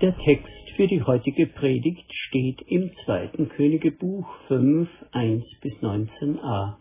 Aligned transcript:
Der 0.00 0.16
Text 0.16 0.70
für 0.76 0.86
die 0.86 1.02
heutige 1.02 1.46
Predigt 1.46 2.10
steht 2.10 2.62
im 2.62 2.90
zweiten 3.04 3.50
Königebuch 3.50 4.26
5, 4.48 4.88
1 5.12 5.44
bis 5.60 5.74
19a. 5.74 6.76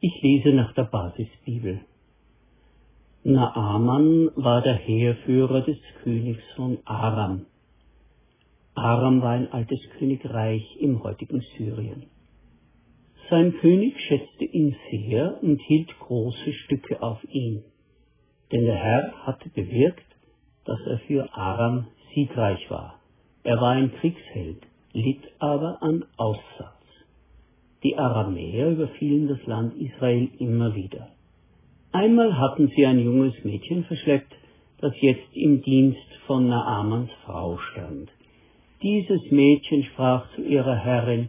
Ich 0.00 0.22
lese 0.22 0.48
nach 0.48 0.72
der 0.72 0.84
Basisbibel. 0.84 1.80
Naaman 3.22 4.30
war 4.36 4.62
der 4.62 4.76
Heerführer 4.76 5.60
des 5.60 5.76
Königs 6.02 6.42
von 6.56 6.78
Aram. 6.86 7.44
Aram 8.74 9.20
war 9.20 9.32
ein 9.32 9.52
altes 9.52 9.80
Königreich 9.98 10.64
im 10.80 11.02
heutigen 11.02 11.42
Syrien. 11.58 12.04
Sein 13.28 13.52
König 13.60 14.00
schätzte 14.08 14.46
ihn 14.46 14.74
sehr 14.90 15.38
und 15.42 15.60
hielt 15.60 15.98
große 15.98 16.54
Stücke 16.64 17.02
auf 17.02 17.22
ihn, 17.28 17.62
denn 18.52 18.64
der 18.64 18.76
Herr 18.76 19.12
hatte 19.26 19.50
bewirkt, 19.50 20.06
dass 20.64 20.80
er 20.86 20.98
für 21.00 21.30
Aram 21.34 21.88
siegreich 22.14 22.70
war. 22.70 23.00
Er 23.42 23.60
war 23.60 23.70
ein 23.70 23.92
Kriegsheld, 23.94 24.62
litt 24.92 25.22
aber 25.38 25.82
an 25.82 26.04
Aussatz. 26.16 26.74
Die 27.82 27.96
Aramäer 27.96 28.70
überfielen 28.70 29.28
das 29.28 29.44
Land 29.46 29.74
Israel 29.76 30.28
immer 30.38 30.74
wieder. 30.74 31.08
Einmal 31.92 32.38
hatten 32.38 32.68
sie 32.74 32.86
ein 32.86 32.98
junges 32.98 33.34
Mädchen 33.44 33.84
verschleppt, 33.84 34.32
das 34.78 34.94
jetzt 35.00 35.36
im 35.36 35.62
Dienst 35.62 36.18
von 36.26 36.48
Naamans 36.48 37.10
Frau 37.24 37.58
stand. 37.58 38.10
Dieses 38.82 39.30
Mädchen 39.30 39.84
sprach 39.84 40.30
zu 40.34 40.42
ihrer 40.42 40.76
Herrin, 40.76 41.28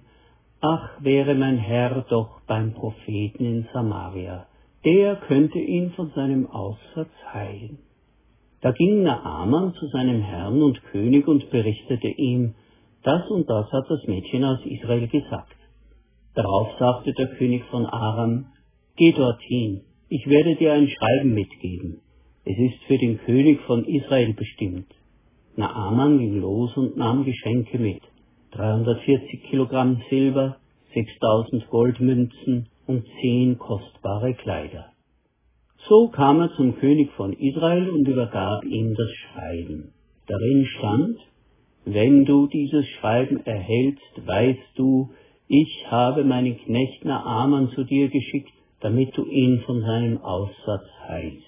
Ach, 0.61 0.89
wäre 1.01 1.35
mein 1.35 1.57
Herr 1.57 2.05
doch 2.09 2.41
beim 2.47 2.73
Propheten 2.73 3.45
in 3.45 3.67
Samaria, 3.71 4.47
der 4.83 5.17
könnte 5.17 5.59
ihn 5.59 5.91
von 5.91 6.11
seinem 6.15 6.47
Aussatz 6.47 7.11
heilen. 7.33 7.79
Da 8.65 8.71
ging 8.71 9.03
Naaman 9.03 9.75
zu 9.75 9.85
seinem 9.89 10.21
Herrn 10.21 10.59
und 10.63 10.81
König 10.85 11.27
und 11.27 11.51
berichtete 11.51 12.07
ihm, 12.07 12.55
das 13.03 13.29
und 13.29 13.47
das 13.47 13.71
hat 13.71 13.85
das 13.87 14.07
Mädchen 14.07 14.43
aus 14.43 14.57
Israel 14.65 15.07
gesagt. 15.07 15.55
Darauf 16.33 16.69
sagte 16.79 17.13
der 17.13 17.27
König 17.27 17.63
von 17.65 17.85
Aram, 17.85 18.47
Geh 18.95 19.11
dorthin, 19.11 19.81
ich 20.09 20.25
werde 20.25 20.55
dir 20.55 20.73
ein 20.73 20.89
Schreiben 20.89 21.35
mitgeben. 21.35 22.01
Es 22.43 22.57
ist 22.57 22.83
für 22.87 22.97
den 22.97 23.19
König 23.19 23.61
von 23.67 23.85
Israel 23.85 24.33
bestimmt. 24.33 24.91
Naaman 25.55 26.17
ging 26.17 26.41
los 26.41 26.75
und 26.75 26.97
nahm 26.97 27.23
Geschenke 27.23 27.77
mit. 27.77 28.01
340 28.53 29.43
Kilogramm 29.43 30.01
Silber, 30.09 30.57
6000 30.95 31.69
Goldmünzen 31.69 32.69
und 32.87 33.05
zehn 33.21 33.59
kostbare 33.59 34.33
Kleider. 34.33 34.94
So 35.87 36.07
kam 36.07 36.41
er 36.41 36.51
zum 36.55 36.77
König 36.79 37.11
von 37.11 37.33
Israel 37.33 37.89
und 37.89 38.07
übergab 38.07 38.65
ihm 38.65 38.95
das 38.95 39.11
Schreiben. 39.11 39.93
Darin 40.25 40.65
stand, 40.65 41.17
wenn 41.85 42.25
du 42.25 42.47
dieses 42.47 42.87
Schreiben 42.87 43.45
erhältst, 43.45 44.25
weißt 44.25 44.71
du, 44.75 45.11
ich 45.47 45.85
habe 45.91 46.23
meinen 46.23 46.57
Knecht 46.57 47.05
Naaman 47.05 47.69
zu 47.69 47.83
dir 47.83 48.09
geschickt, 48.09 48.49
damit 48.79 49.15
du 49.15 49.25
ihn 49.25 49.59
von 49.61 49.81
seinem 49.81 50.17
Aussatz 50.23 50.87
heilst. 51.07 51.45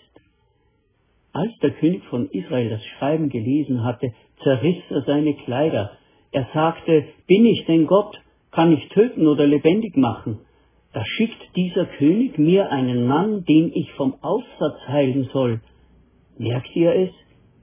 Als 1.33 1.57
der 1.63 1.71
König 1.71 2.03
von 2.05 2.29
Israel 2.29 2.69
das 2.69 2.85
Schreiben 2.85 3.29
gelesen 3.29 3.83
hatte, 3.83 4.13
zerriss 4.43 4.83
er 4.89 5.01
seine 5.01 5.33
Kleider. 5.33 5.91
Er 6.31 6.47
sagte, 6.53 7.05
bin 7.25 7.45
ich 7.47 7.65
denn 7.65 7.87
Gott? 7.87 8.21
Kann 8.51 8.71
ich 8.71 8.87
töten 8.89 9.27
oder 9.27 9.47
lebendig 9.47 9.97
machen? 9.97 10.39
Da 10.97 11.05
schickt 11.05 11.55
dieser 11.55 11.85
König 11.85 12.39
mir 12.39 12.71
einen 12.71 13.05
Mann, 13.05 13.45
den 13.45 13.71
ich 13.71 13.93
vom 13.93 14.15
Aussatz 14.23 14.79
heilen 14.87 15.29
soll. 15.31 15.61
Merkt 16.39 16.75
ihr 16.75 16.91
es? 16.91 17.11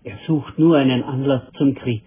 Er 0.04 0.18
sucht 0.28 0.56
nur 0.56 0.76
einen 0.76 1.02
Anlass 1.02 1.42
zum 1.58 1.74
Krieg. 1.74 2.04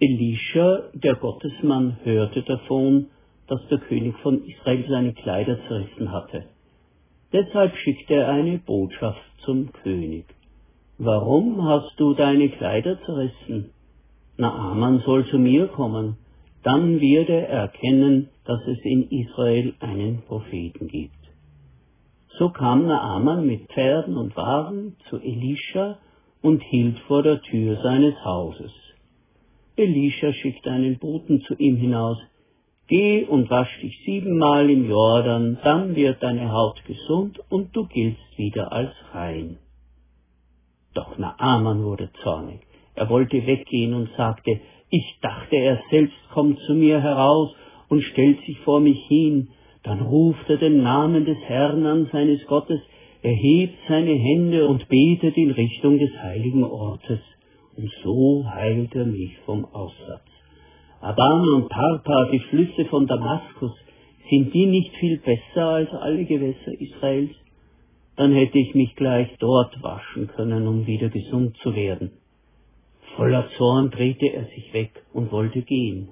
Elisha, 0.00 0.90
der 0.94 1.14
Gottesmann, 1.14 1.98
hörte 2.02 2.42
davon, 2.42 3.06
dass 3.46 3.60
der 3.68 3.78
König 3.78 4.16
von 4.16 4.44
Israel 4.46 4.84
seine 4.88 5.12
Kleider 5.12 5.56
zerrissen 5.68 6.10
hatte. 6.10 6.46
Deshalb 7.32 7.76
schickte 7.76 8.14
er 8.14 8.30
eine 8.30 8.58
Botschaft 8.58 9.22
zum 9.44 9.70
König. 9.84 10.24
Warum 10.98 11.64
hast 11.64 11.94
du 11.98 12.14
deine 12.14 12.48
Kleider 12.48 12.98
zerrissen? 13.02 13.70
Naaman 14.38 15.02
soll 15.06 15.24
zu 15.26 15.38
mir 15.38 15.68
kommen 15.68 16.16
dann 16.62 17.00
wird 17.00 17.28
er 17.28 17.48
erkennen, 17.48 18.28
dass 18.48 18.66
es 18.66 18.78
in 18.82 19.10
Israel 19.10 19.74
einen 19.78 20.22
Propheten 20.22 20.88
gibt. 20.88 21.12
So 22.38 22.48
kam 22.48 22.86
Naaman 22.86 23.46
mit 23.46 23.68
Pferden 23.68 24.16
und 24.16 24.34
Wagen 24.38 24.96
zu 25.10 25.18
Elisha 25.18 25.98
und 26.40 26.62
hielt 26.62 26.98
vor 27.00 27.22
der 27.22 27.42
Tür 27.42 27.76
seines 27.82 28.14
Hauses. 28.24 28.72
Elisha 29.76 30.32
schickte 30.32 30.70
einen 30.70 30.98
Boten 30.98 31.42
zu 31.42 31.56
ihm 31.56 31.76
hinaus, 31.76 32.16
Geh 32.86 33.26
und 33.26 33.50
wasch 33.50 33.80
dich 33.82 34.02
siebenmal 34.06 34.70
im 34.70 34.88
Jordan, 34.88 35.58
dann 35.62 35.94
wird 35.94 36.22
deine 36.22 36.50
Haut 36.50 36.82
gesund 36.86 37.38
und 37.50 37.76
du 37.76 37.86
giltst 37.86 38.38
wieder 38.38 38.72
als 38.72 38.94
rein. 39.12 39.58
Doch 40.94 41.18
Naaman 41.18 41.84
wurde 41.84 42.10
zornig. 42.22 42.60
Er 42.94 43.10
wollte 43.10 43.46
weggehen 43.46 43.92
und 43.92 44.08
sagte, 44.16 44.58
ich 44.88 45.18
dachte, 45.20 45.56
er 45.56 45.82
selbst 45.90 46.16
kommt 46.30 46.58
zu 46.60 46.72
mir 46.72 47.02
heraus 47.02 47.54
und 47.88 48.02
stellt 48.02 48.40
sich 48.44 48.58
vor 48.60 48.80
mich 48.80 49.00
hin. 49.06 49.48
Dann 49.82 50.00
ruft 50.00 50.48
er 50.48 50.58
den 50.58 50.82
Namen 50.82 51.24
des 51.24 51.38
Herrn 51.46 51.86
an 51.86 52.08
seines 52.12 52.44
Gottes, 52.46 52.80
erhebt 53.22 53.78
seine 53.88 54.14
Hände 54.14 54.68
und 54.68 54.88
betet 54.88 55.36
in 55.36 55.50
Richtung 55.50 55.98
des 55.98 56.10
heiligen 56.22 56.64
Ortes. 56.64 57.20
Und 57.76 57.90
so 58.02 58.44
heilt 58.48 58.94
er 58.94 59.06
mich 59.06 59.36
vom 59.44 59.64
Aussatz. 59.64 60.26
Abana 61.00 61.56
und 61.56 61.68
Parpa, 61.68 62.28
die 62.32 62.40
Flüsse 62.40 62.84
von 62.86 63.06
Damaskus, 63.06 63.72
sind 64.30 64.52
die 64.52 64.66
nicht 64.66 64.94
viel 64.96 65.18
besser 65.18 65.66
als 65.66 65.90
alle 65.92 66.24
Gewässer 66.24 66.72
Israels? 66.78 67.30
Dann 68.16 68.32
hätte 68.32 68.58
ich 68.58 68.74
mich 68.74 68.96
gleich 68.96 69.28
dort 69.38 69.80
waschen 69.82 70.26
können, 70.26 70.66
um 70.66 70.86
wieder 70.86 71.08
gesund 71.08 71.56
zu 71.62 71.74
werden. 71.74 72.10
Voller 73.16 73.48
Zorn 73.56 73.90
drehte 73.90 74.26
er 74.26 74.44
sich 74.46 74.72
weg 74.74 74.90
und 75.12 75.30
wollte 75.30 75.62
gehen. 75.62 76.08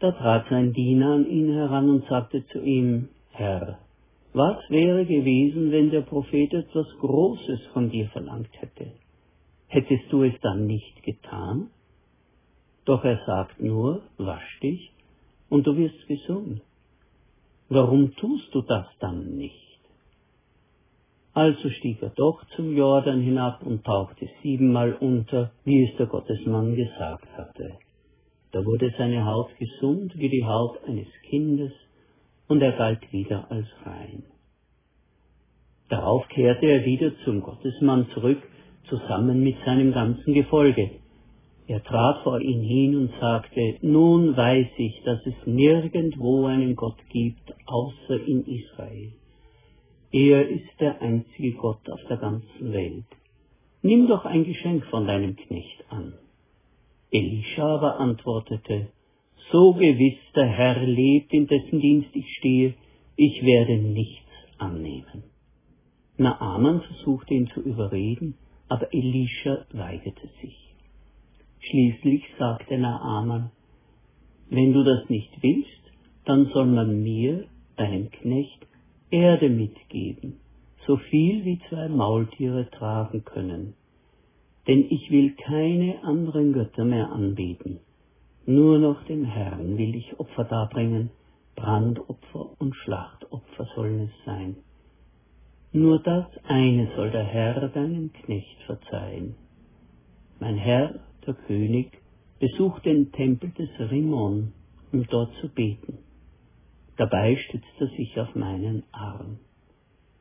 Da 0.00 0.10
trat 0.12 0.46
sein 0.50 0.72
Diener 0.72 1.14
an 1.14 1.26
ihn 1.26 1.52
heran 1.52 1.88
und 1.88 2.06
sagte 2.06 2.44
zu 2.46 2.60
ihm, 2.60 3.08
Herr, 3.30 3.78
was 4.32 4.58
wäre 4.68 5.06
gewesen, 5.06 5.70
wenn 5.70 5.90
der 5.90 6.00
Prophet 6.00 6.52
etwas 6.52 6.86
Großes 7.00 7.66
von 7.72 7.90
dir 7.90 8.08
verlangt 8.08 8.50
hätte? 8.60 8.92
Hättest 9.68 10.12
du 10.12 10.24
es 10.24 10.34
dann 10.40 10.66
nicht 10.66 11.02
getan? 11.04 11.70
Doch 12.84 13.04
er 13.04 13.20
sagt 13.26 13.60
nur, 13.60 14.02
wasch 14.18 14.60
dich 14.60 14.92
und 15.48 15.66
du 15.66 15.76
wirst 15.76 16.06
gesund. 16.06 16.60
Warum 17.68 18.14
tust 18.16 18.54
du 18.54 18.62
das 18.62 18.86
dann 19.00 19.36
nicht? 19.36 19.80
Also 21.32 21.70
stieg 21.70 22.02
er 22.02 22.10
doch 22.10 22.44
zum 22.56 22.76
Jordan 22.76 23.20
hinab 23.20 23.62
und 23.64 23.84
tauchte 23.84 24.28
siebenmal 24.42 24.94
unter, 24.94 25.52
wie 25.64 25.84
es 25.84 25.96
der 25.96 26.06
Gottesmann 26.06 26.76
gesagt 26.76 27.26
hatte. 27.36 27.78
Da 28.54 28.64
wurde 28.64 28.94
seine 28.96 29.26
Haut 29.26 29.50
gesund 29.58 30.16
wie 30.16 30.28
die 30.28 30.44
Haut 30.44 30.78
eines 30.86 31.08
Kindes, 31.28 31.72
und 32.46 32.62
er 32.62 32.70
galt 32.70 33.12
wieder 33.12 33.50
als 33.50 33.66
rein. 33.84 34.22
Darauf 35.88 36.28
kehrte 36.28 36.66
er 36.66 36.84
wieder 36.84 37.10
zum 37.24 37.40
Gottesmann 37.40 38.06
zurück, 38.14 38.40
zusammen 38.88 39.42
mit 39.42 39.56
seinem 39.64 39.92
ganzen 39.92 40.34
Gefolge. 40.34 40.88
Er 41.66 41.82
trat 41.82 42.22
vor 42.22 42.40
ihn 42.40 42.60
hin 42.60 42.96
und 42.96 43.10
sagte, 43.18 43.78
Nun 43.82 44.36
weiß 44.36 44.68
ich, 44.76 45.02
dass 45.04 45.26
es 45.26 45.34
nirgendwo 45.46 46.46
einen 46.46 46.76
Gott 46.76 46.98
gibt, 47.08 47.52
außer 47.66 48.24
in 48.24 48.44
Israel. 48.46 49.14
Er 50.12 50.48
ist 50.48 50.78
der 50.78 51.02
einzige 51.02 51.54
Gott 51.54 51.90
auf 51.90 52.00
der 52.08 52.18
ganzen 52.18 52.72
Welt. 52.72 53.06
Nimm 53.82 54.06
doch 54.06 54.24
ein 54.24 54.44
Geschenk 54.44 54.84
von 54.86 55.08
deinem 55.08 55.34
Knecht 55.34 55.84
an. 55.88 56.14
Elisha 57.14 57.64
aber 57.76 58.00
antwortete, 58.00 58.88
So 59.52 59.72
gewiss 59.74 60.18
der 60.34 60.48
Herr 60.48 60.84
lebt, 60.84 61.32
in 61.32 61.46
dessen 61.46 61.78
Dienst 61.78 62.10
ich 62.12 62.28
stehe, 62.38 62.74
ich 63.14 63.40
werde 63.44 63.76
nichts 63.78 64.32
annehmen. 64.58 65.22
Naaman 66.16 66.80
versuchte 66.80 67.34
ihn 67.34 67.46
zu 67.54 67.60
überreden, 67.60 68.34
aber 68.68 68.92
Elisha 68.92 69.64
weigerte 69.72 70.28
sich. 70.40 70.58
Schließlich 71.60 72.24
sagte 72.36 72.78
Naaman, 72.78 73.52
Wenn 74.50 74.72
du 74.72 74.82
das 74.82 75.08
nicht 75.08 75.40
willst, 75.40 75.84
dann 76.24 76.46
soll 76.46 76.66
man 76.66 77.00
mir, 77.00 77.46
deinem 77.76 78.10
Knecht, 78.10 78.66
Erde 79.10 79.48
mitgeben, 79.48 80.40
so 80.84 80.96
viel 80.96 81.44
wie 81.44 81.60
zwei 81.68 81.88
Maultiere 81.88 82.68
tragen 82.70 83.24
können. 83.24 83.74
Denn 84.66 84.86
ich 84.90 85.10
will 85.10 85.34
keine 85.36 86.02
anderen 86.04 86.52
Götter 86.52 86.84
mehr 86.84 87.10
anbeten. 87.12 87.80
Nur 88.46 88.78
noch 88.78 89.04
dem 89.04 89.24
Herrn 89.24 89.76
will 89.78 89.94
ich 89.94 90.18
Opfer 90.18 90.44
darbringen, 90.44 91.10
Brandopfer 91.54 92.50
und 92.58 92.74
Schlachtopfer 92.74 93.66
sollen 93.74 94.00
es 94.00 94.24
sein. 94.24 94.56
Nur 95.72 95.98
das 95.98 96.26
eine 96.44 96.88
soll 96.94 97.10
der 97.10 97.24
Herr 97.24 97.68
deinem 97.68 98.12
Knecht 98.12 98.62
verzeihen. 98.66 99.34
Mein 100.40 100.56
Herr, 100.56 101.00
der 101.26 101.34
König, 101.34 102.00
besucht 102.38 102.84
den 102.84 103.12
Tempel 103.12 103.50
des 103.50 103.70
Rimon, 103.90 104.52
um 104.92 105.06
dort 105.06 105.34
zu 105.40 105.48
beten. 105.48 105.98
Dabei 106.96 107.36
stützt 107.36 107.80
er 107.80 107.88
sich 107.88 108.18
auf 108.20 108.34
meinen 108.34 108.84
Arm. 108.92 109.38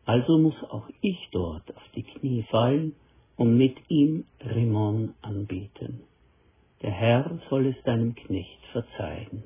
Also 0.05 0.37
muss 0.37 0.55
auch 0.69 0.89
ich 1.01 1.29
dort 1.31 1.75
auf 1.75 1.83
die 1.95 2.03
Knie 2.03 2.43
fallen 2.49 2.93
und 3.35 3.57
mit 3.57 3.77
ihm 3.89 4.25
Rimon 4.41 5.15
anbeten. 5.21 6.01
Der 6.81 6.91
Herr 6.91 7.39
soll 7.49 7.67
es 7.67 7.81
deinem 7.83 8.13
Knecht 8.15 8.65
verzeihen. 8.71 9.43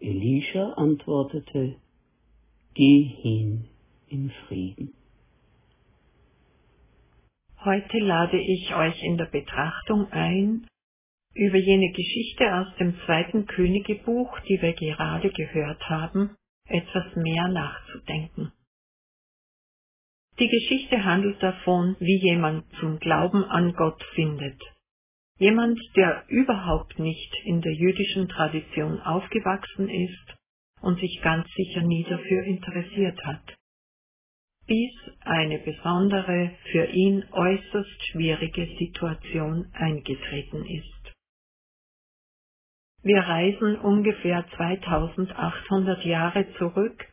Elisha 0.00 0.72
antwortete, 0.74 1.76
Geh 2.74 3.02
hin 3.02 3.64
in 4.08 4.30
Frieden. 4.46 4.94
Heute 7.64 7.98
lade 7.98 8.38
ich 8.38 8.72
euch 8.74 9.02
in 9.02 9.16
der 9.16 9.26
Betrachtung 9.26 10.06
ein, 10.12 10.66
über 11.34 11.56
jene 11.56 11.90
Geschichte 11.92 12.44
aus 12.54 12.76
dem 12.78 12.94
zweiten 13.04 13.46
Königebuch, 13.46 14.38
die 14.48 14.62
wir 14.62 14.74
gerade 14.74 15.30
gehört 15.30 15.82
haben, 15.88 16.36
etwas 16.66 17.04
mehr 17.16 17.48
nachzudenken. 17.48 18.52
Die 20.38 20.48
Geschichte 20.48 21.04
handelt 21.04 21.42
davon, 21.42 21.96
wie 21.98 22.18
jemand 22.22 22.64
zum 22.78 23.00
Glauben 23.00 23.44
an 23.44 23.72
Gott 23.74 24.00
findet. 24.14 24.60
Jemand, 25.38 25.80
der 25.96 26.24
überhaupt 26.28 26.98
nicht 26.98 27.34
in 27.44 27.60
der 27.60 27.72
jüdischen 27.72 28.28
Tradition 28.28 29.00
aufgewachsen 29.00 29.88
ist 29.88 30.36
und 30.80 31.00
sich 31.00 31.20
ganz 31.22 31.48
sicher 31.54 31.82
nie 31.82 32.04
dafür 32.04 32.44
interessiert 32.44 33.18
hat. 33.24 33.42
Bis 34.66 34.92
eine 35.20 35.58
besondere, 35.58 36.52
für 36.70 36.86
ihn 36.86 37.24
äußerst 37.32 38.06
schwierige 38.10 38.66
Situation 38.78 39.70
eingetreten 39.72 40.64
ist. 40.66 41.14
Wir 43.02 43.20
reisen 43.20 43.76
ungefähr 43.78 44.44
2800 44.56 46.04
Jahre 46.04 46.46
zurück 46.58 47.06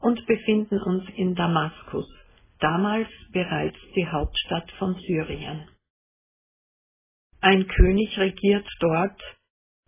und 0.00 0.26
befinden 0.26 0.80
uns 0.82 1.04
in 1.16 1.34
Damaskus, 1.34 2.08
damals 2.60 3.08
bereits 3.32 3.78
die 3.94 4.06
Hauptstadt 4.06 4.70
von 4.72 4.94
Syrien. 5.06 5.68
Ein 7.40 7.68
König 7.68 8.18
regiert 8.18 8.66
dort, 8.80 9.20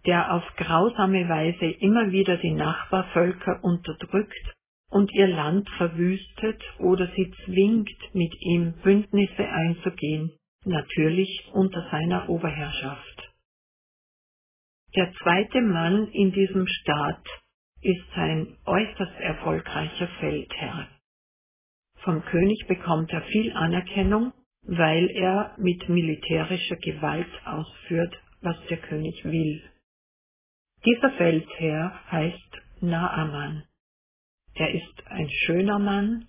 der 0.06 0.32
auf 0.32 0.44
grausame 0.56 1.28
Weise 1.28 1.67
immer 1.67 2.11
wieder 2.12 2.37
die 2.37 2.52
Nachbarvölker 2.52 3.62
unterdrückt 3.62 4.55
und 4.88 5.12
ihr 5.12 5.28
Land 5.28 5.69
verwüstet 5.76 6.62
oder 6.78 7.08
sie 7.14 7.32
zwingt, 7.44 7.90
mit 8.14 8.32
ihm 8.40 8.72
Bündnisse 8.82 9.49
einzugehen, 9.49 10.32
natürlich 10.64 11.49
unter 11.52 11.88
seiner 11.90 12.28
Oberherrschaft. 12.28 13.31
Der 14.96 15.12
zweite 15.22 15.61
Mann 15.61 16.08
in 16.08 16.32
diesem 16.32 16.67
Staat 16.67 17.25
ist 17.82 18.05
sein 18.14 18.56
äußerst 18.64 19.20
erfolgreicher 19.20 20.08
Feldherr. 20.19 20.88
Vom 22.02 22.23
König 22.25 22.67
bekommt 22.67 23.12
er 23.12 23.23
viel 23.23 23.52
Anerkennung, 23.52 24.32
weil 24.62 25.11
er 25.11 25.55
mit 25.58 25.88
militärischer 25.88 26.76
Gewalt 26.76 27.29
ausführt, 27.44 28.14
was 28.41 28.56
der 28.69 28.79
König 28.79 29.25
will. 29.25 29.62
Dieser 30.85 31.11
Feldherr 31.12 32.00
heißt 32.11 32.62
Naaman. 32.81 33.64
Er 34.55 34.75
ist 34.75 35.06
ein 35.06 35.29
schöner 35.31 35.79
Mann. 35.79 36.26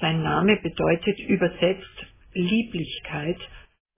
Sein 0.00 0.22
Name 0.22 0.56
bedeutet 0.62 1.18
übersetzt 1.18 2.06
Lieblichkeit 2.32 3.40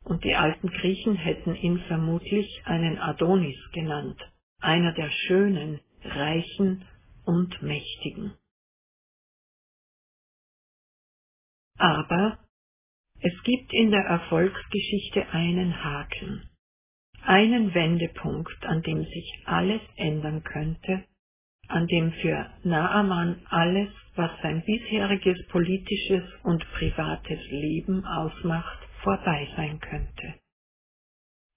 und 0.05 0.25
die 0.25 0.35
alten 0.35 0.69
Griechen 0.69 1.17
hätten 1.17 1.55
ihn 1.55 1.79
vermutlich 1.87 2.63
einen 2.65 2.99
Adonis 2.99 3.59
genannt, 3.73 4.19
einer 4.61 4.93
der 4.93 5.11
Schönen, 5.11 5.81
Reichen 6.03 6.85
und 7.25 7.63
Mächtigen. 7.63 8.33
Aber 11.83 12.39
es 13.21 13.35
gibt 13.45 13.73
in 13.75 13.91
der 13.91 14.05
Erfolgsgeschichte 14.05 15.29
einen 15.31 15.83
Haken, 15.85 16.49
einen 17.23 17.75
Wendepunkt, 17.75 18.65
an 18.67 18.83
dem 18.83 19.05
sich 19.05 19.43
alles 19.47 19.81
ändern 19.97 20.45
könnte, 20.45 21.05
an 21.69 21.87
dem 21.89 22.13
für 22.13 22.51
Naaman 22.65 23.47
alles, 23.51 23.91
was 24.17 24.31
sein 24.43 24.63
bisheriges 24.65 25.47
politisches 25.49 26.25
und 26.45 26.65
privates 26.75 27.41
Leben 27.51 28.05
ausmacht, 28.07 28.81
vorbei 29.03 29.49
sein 29.57 29.81
könnte. 29.81 30.35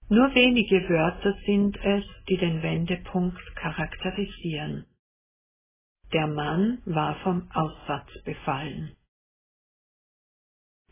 Nur 0.08 0.34
wenige 0.34 0.88
Wörter 0.88 1.34
sind 1.46 1.76
es, 1.84 2.04
die 2.28 2.38
den 2.38 2.62
Wendepunkt 2.62 3.40
charakterisieren. 3.56 4.86
Der 6.12 6.28
Mann 6.28 6.82
war 6.86 7.16
vom 7.22 7.50
Aussatz 7.52 8.10
befallen. 8.24 8.96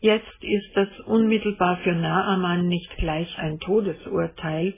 Jetzt 0.05 0.43
ist 0.43 0.69
das 0.75 0.99
unmittelbar 1.07 1.77
für 1.77 1.93
Naaman 1.93 2.67
nicht 2.67 2.95
gleich 2.97 3.39
ein 3.39 3.57
Todesurteil, 3.57 4.75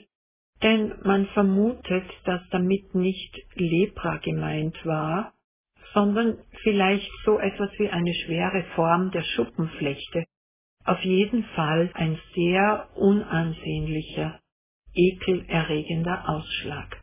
denn 0.62 0.94
man 1.02 1.26
vermutet, 1.26 2.06
dass 2.24 2.40
damit 2.48 2.94
nicht 2.94 3.36
Lepra 3.54 4.16
gemeint 4.24 4.74
war, 4.86 5.34
sondern 5.92 6.38
vielleicht 6.62 7.10
so 7.26 7.38
etwas 7.38 7.70
wie 7.78 7.90
eine 7.90 8.14
schwere 8.14 8.62
Form 8.74 9.10
der 9.10 9.22
Schuppenflechte, 9.22 10.24
auf 10.86 11.02
jeden 11.02 11.44
Fall 11.56 11.90
ein 11.92 12.18
sehr 12.34 12.88
unansehnlicher, 12.94 14.40
ekelerregender 14.94 16.26
Ausschlag. 16.26 17.02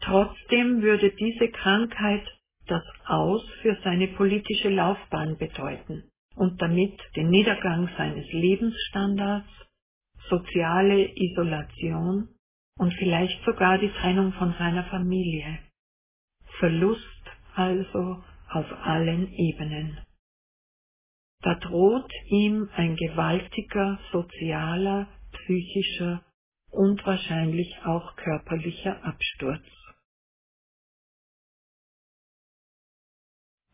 Trotzdem 0.00 0.80
würde 0.80 1.10
diese 1.10 1.48
Krankheit 1.50 2.26
das 2.66 2.84
Aus 3.04 3.44
für 3.60 3.76
seine 3.84 4.08
politische 4.08 4.70
Laufbahn 4.70 5.36
bedeuten 5.36 6.04
und 6.38 6.62
damit 6.62 6.98
den 7.16 7.30
Niedergang 7.30 7.88
seines 7.96 8.30
Lebensstandards, 8.32 9.48
soziale 10.28 11.10
Isolation 11.16 12.28
und 12.78 12.94
vielleicht 12.94 13.44
sogar 13.44 13.78
die 13.78 13.90
Trennung 13.90 14.32
von 14.34 14.54
seiner 14.56 14.84
Familie. 14.84 15.58
Verlust 16.60 17.02
also 17.54 18.22
auf 18.50 18.72
allen 18.84 19.32
Ebenen. 19.32 19.98
Da 21.42 21.54
droht 21.56 22.10
ihm 22.26 22.68
ein 22.74 22.96
gewaltiger 22.96 23.98
sozialer, 24.12 25.08
psychischer 25.32 26.22
und 26.70 27.04
wahrscheinlich 27.04 27.74
auch 27.84 28.14
körperlicher 28.16 29.04
Absturz. 29.04 29.64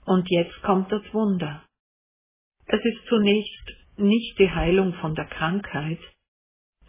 Und 0.07 0.29
jetzt 0.31 0.61
kommt 0.63 0.93
das 0.93 1.03
Wunder. 1.13 1.64
Es 2.67 2.85
ist 2.85 3.07
zunächst 3.09 3.73
nicht 3.97 4.39
die 4.39 4.51
Heilung 4.51 4.95
von 4.95 5.15
der 5.15 5.27
Krankheit, 5.27 6.01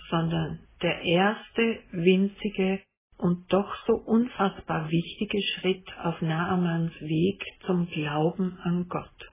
sondern 0.10 0.60
der 0.82 1.02
erste 1.02 1.80
winzige 1.92 2.82
und 3.18 3.52
doch 3.52 3.76
so 3.86 3.94
unfassbar 3.94 4.90
wichtige 4.90 5.42
Schritt 5.42 5.88
auf 6.04 6.22
Naamans 6.22 6.94
Weg 7.02 7.44
zum 7.66 7.88
Glauben 7.88 8.58
an 8.64 8.88
Gott. 8.90 9.32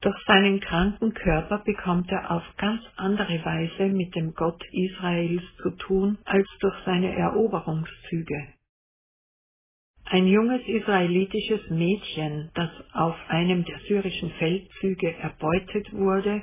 Durch 0.00 0.16
seinen 0.26 0.60
kranken 0.60 1.14
Körper 1.14 1.58
bekommt 1.64 2.10
er 2.10 2.30
auf 2.30 2.42
ganz 2.58 2.82
andere 2.96 3.42
Weise 3.44 3.84
mit 3.84 4.14
dem 4.14 4.34
Gott 4.34 4.62
Israels 4.70 5.42
zu 5.62 5.70
tun 5.70 6.18
als 6.24 6.46
durch 6.60 6.76
seine 6.84 7.14
Eroberungszüge. 7.16 8.48
Ein 10.06 10.26
junges 10.26 10.60
israelitisches 10.66 11.70
Mädchen, 11.70 12.50
das 12.54 12.70
auf 12.92 13.16
einem 13.28 13.64
der 13.64 13.78
syrischen 13.88 14.30
Feldzüge 14.32 15.14
erbeutet 15.16 15.92
wurde, 15.92 16.42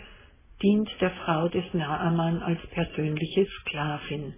dient 0.64 0.90
der 1.00 1.12
Frau 1.12 1.48
des 1.48 1.72
Naaman 1.74 2.42
als 2.42 2.60
persönliche 2.72 3.46
Sklavin. 3.46 4.34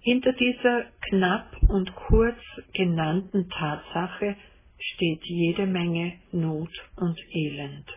Hinter 0.00 0.32
dieser 0.34 0.84
knapp 1.08 1.56
und 1.68 1.92
kurz 1.96 2.38
genannten 2.72 3.48
Tatsache 3.50 4.36
steht 4.78 5.24
jede 5.24 5.66
Menge 5.66 6.20
Not 6.30 6.70
und 6.96 7.18
Elend. 7.34 7.88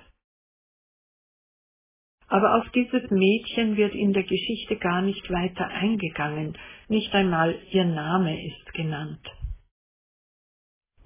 Aber 2.27 2.57
auf 2.57 2.69
dieses 2.71 3.09
Mädchen 3.11 3.77
wird 3.77 3.93
in 3.93 4.13
der 4.13 4.23
Geschichte 4.23 4.77
gar 4.77 5.03
nicht 5.03 5.29
weiter 5.29 5.67
eingegangen, 5.67 6.57
nicht 6.87 7.13
einmal 7.13 7.55
ihr 7.71 7.85
Name 7.85 8.47
ist 8.47 8.73
genannt 8.73 9.27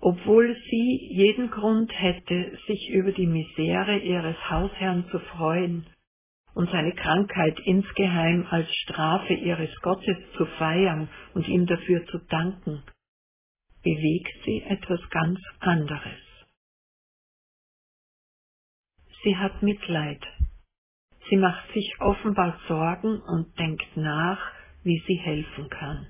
obwohl 0.05 0.53
sie 0.69 1.07
jeden 1.11 1.49
Grund 1.49 1.89
hätte, 1.97 2.57
sich 2.67 2.89
über 2.89 3.13
die 3.13 3.25
Misere 3.25 3.99
ihres 3.99 4.35
Hausherrn 4.49 5.07
zu 5.09 5.19
freuen 5.19 5.87
und 6.53 6.69
seine 6.71 6.93
Krankheit 6.93 7.57
insgeheim 7.63 8.45
als 8.49 8.67
Strafe 8.83 9.33
ihres 9.33 9.73
Gottes 9.81 10.17
zu 10.35 10.45
feiern 10.57 11.07
und 11.33 11.47
ihm 11.47 11.65
dafür 11.67 12.05
zu 12.07 12.17
danken, 12.27 12.83
bewegt 13.81 14.43
sie 14.43 14.61
etwas 14.63 14.99
ganz 15.09 15.39
anderes. 15.59 16.19
Sie 19.23 19.37
hat 19.37 19.63
Mitleid. 19.63 20.21
Sie 21.29 21.37
macht 21.37 21.71
sich 21.71 21.95
offenbar 22.01 22.59
Sorgen 22.67 23.21
und 23.21 23.57
denkt 23.57 23.95
nach, 23.95 24.51
wie 24.83 25.01
sie 25.07 25.15
helfen 25.15 25.69
kann. 25.69 26.07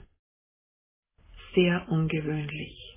Sehr 1.54 1.88
ungewöhnlich. 1.90 2.93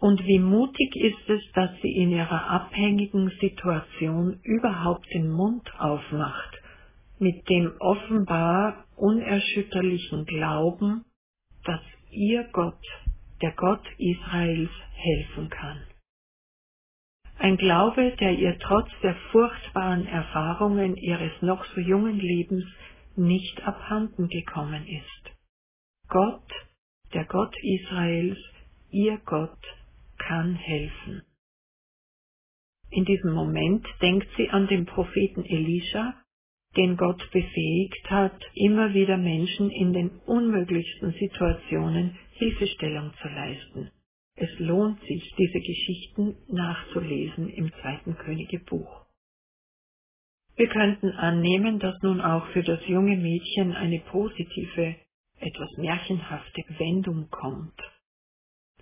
Und 0.00 0.24
wie 0.24 0.38
mutig 0.38 0.94
ist 0.94 1.28
es, 1.28 1.42
dass 1.54 1.70
sie 1.82 1.92
in 1.92 2.12
ihrer 2.12 2.48
abhängigen 2.50 3.30
Situation 3.40 4.38
überhaupt 4.44 5.06
den 5.12 5.28
Mund 5.30 5.68
aufmacht, 5.78 6.56
mit 7.18 7.48
dem 7.48 7.72
offenbar 7.80 8.84
unerschütterlichen 8.96 10.24
Glauben, 10.24 11.04
dass 11.64 11.80
ihr 12.10 12.44
Gott, 12.52 12.80
der 13.42 13.52
Gott 13.52 13.84
Israels, 13.98 14.70
helfen 14.94 15.50
kann. 15.50 15.82
Ein 17.38 17.56
Glaube, 17.56 18.16
der 18.20 18.32
ihr 18.32 18.58
trotz 18.58 18.88
der 19.02 19.14
furchtbaren 19.30 20.06
Erfahrungen 20.06 20.96
ihres 20.96 21.32
noch 21.40 21.64
so 21.74 21.80
jungen 21.80 22.18
Lebens 22.18 22.64
nicht 23.16 23.66
abhanden 23.66 24.28
gekommen 24.28 24.86
ist. 24.86 25.36
Gott, 26.08 26.50
der 27.14 27.24
Gott 27.24 27.54
Israels, 27.62 28.38
ihr 28.90 29.18
Gott, 29.24 29.58
kann 30.28 30.54
helfen. 30.54 31.22
In 32.90 33.04
diesem 33.04 33.32
Moment 33.32 33.86
denkt 34.02 34.28
sie 34.36 34.50
an 34.50 34.66
den 34.66 34.84
Propheten 34.84 35.44
Elisha, 35.44 36.14
den 36.76 36.96
Gott 36.96 37.22
befähigt 37.32 38.10
hat, 38.10 38.38
immer 38.54 38.92
wieder 38.92 39.16
Menschen 39.16 39.70
in 39.70 39.92
den 39.92 40.10
unmöglichsten 40.26 41.12
Situationen 41.12 42.18
Hilfestellung 42.32 43.12
zu 43.20 43.28
leisten. 43.28 43.90
Es 44.36 44.50
lohnt 44.58 45.00
sich, 45.00 45.34
diese 45.36 45.60
Geschichten 45.60 46.36
nachzulesen 46.48 47.48
im 47.48 47.72
zweiten 47.80 48.16
Königebuch. 48.16 49.06
Wir 50.56 50.68
könnten 50.68 51.10
annehmen, 51.10 51.78
dass 51.78 52.00
nun 52.02 52.20
auch 52.20 52.46
für 52.48 52.62
das 52.62 52.86
junge 52.86 53.16
Mädchen 53.16 53.72
eine 53.72 54.00
positive, 54.00 54.96
etwas 55.40 55.70
märchenhafte 55.78 56.62
Wendung 56.78 57.28
kommt. 57.30 57.80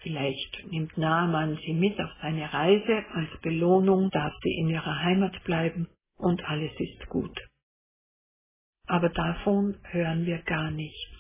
Vielleicht 0.07 0.67
nimmt 0.71 0.97
Naaman 0.99 1.59
sie 1.67 1.75
mit 1.75 2.01
auf 2.01 2.11
seine 2.23 2.53
Reise, 2.55 3.05
als 3.13 3.31
Belohnung 3.43 4.09
darf 4.13 4.33
sie 4.45 4.53
in 4.61 4.69
ihrer 4.69 5.03
Heimat 5.03 5.43
bleiben 5.45 5.89
und 6.19 6.45
alles 6.45 6.71
ist 6.79 7.09
gut. 7.09 7.37
Aber 8.87 9.11
davon 9.11 9.77
hören 9.91 10.27
wir 10.27 10.39
gar 10.41 10.71
nichts. 10.71 11.11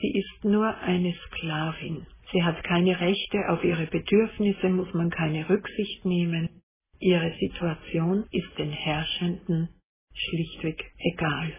Sie 0.00 0.12
ist 0.18 0.44
nur 0.44 0.76
eine 0.78 1.14
Sklavin. 1.14 2.06
Sie 2.32 2.44
hat 2.44 2.62
keine 2.64 3.00
Rechte, 3.00 3.38
auf 3.50 3.64
ihre 3.64 3.86
Bedürfnisse 3.86 4.68
muss 4.70 4.92
man 4.94 5.10
keine 5.10 5.48
Rücksicht 5.48 6.04
nehmen. 6.04 6.62
Ihre 7.00 7.34
Situation 7.38 8.26
ist 8.32 8.58
den 8.58 8.72
Herrschenden 8.72 9.70
schlichtweg 10.14 10.92
egal. 10.98 11.52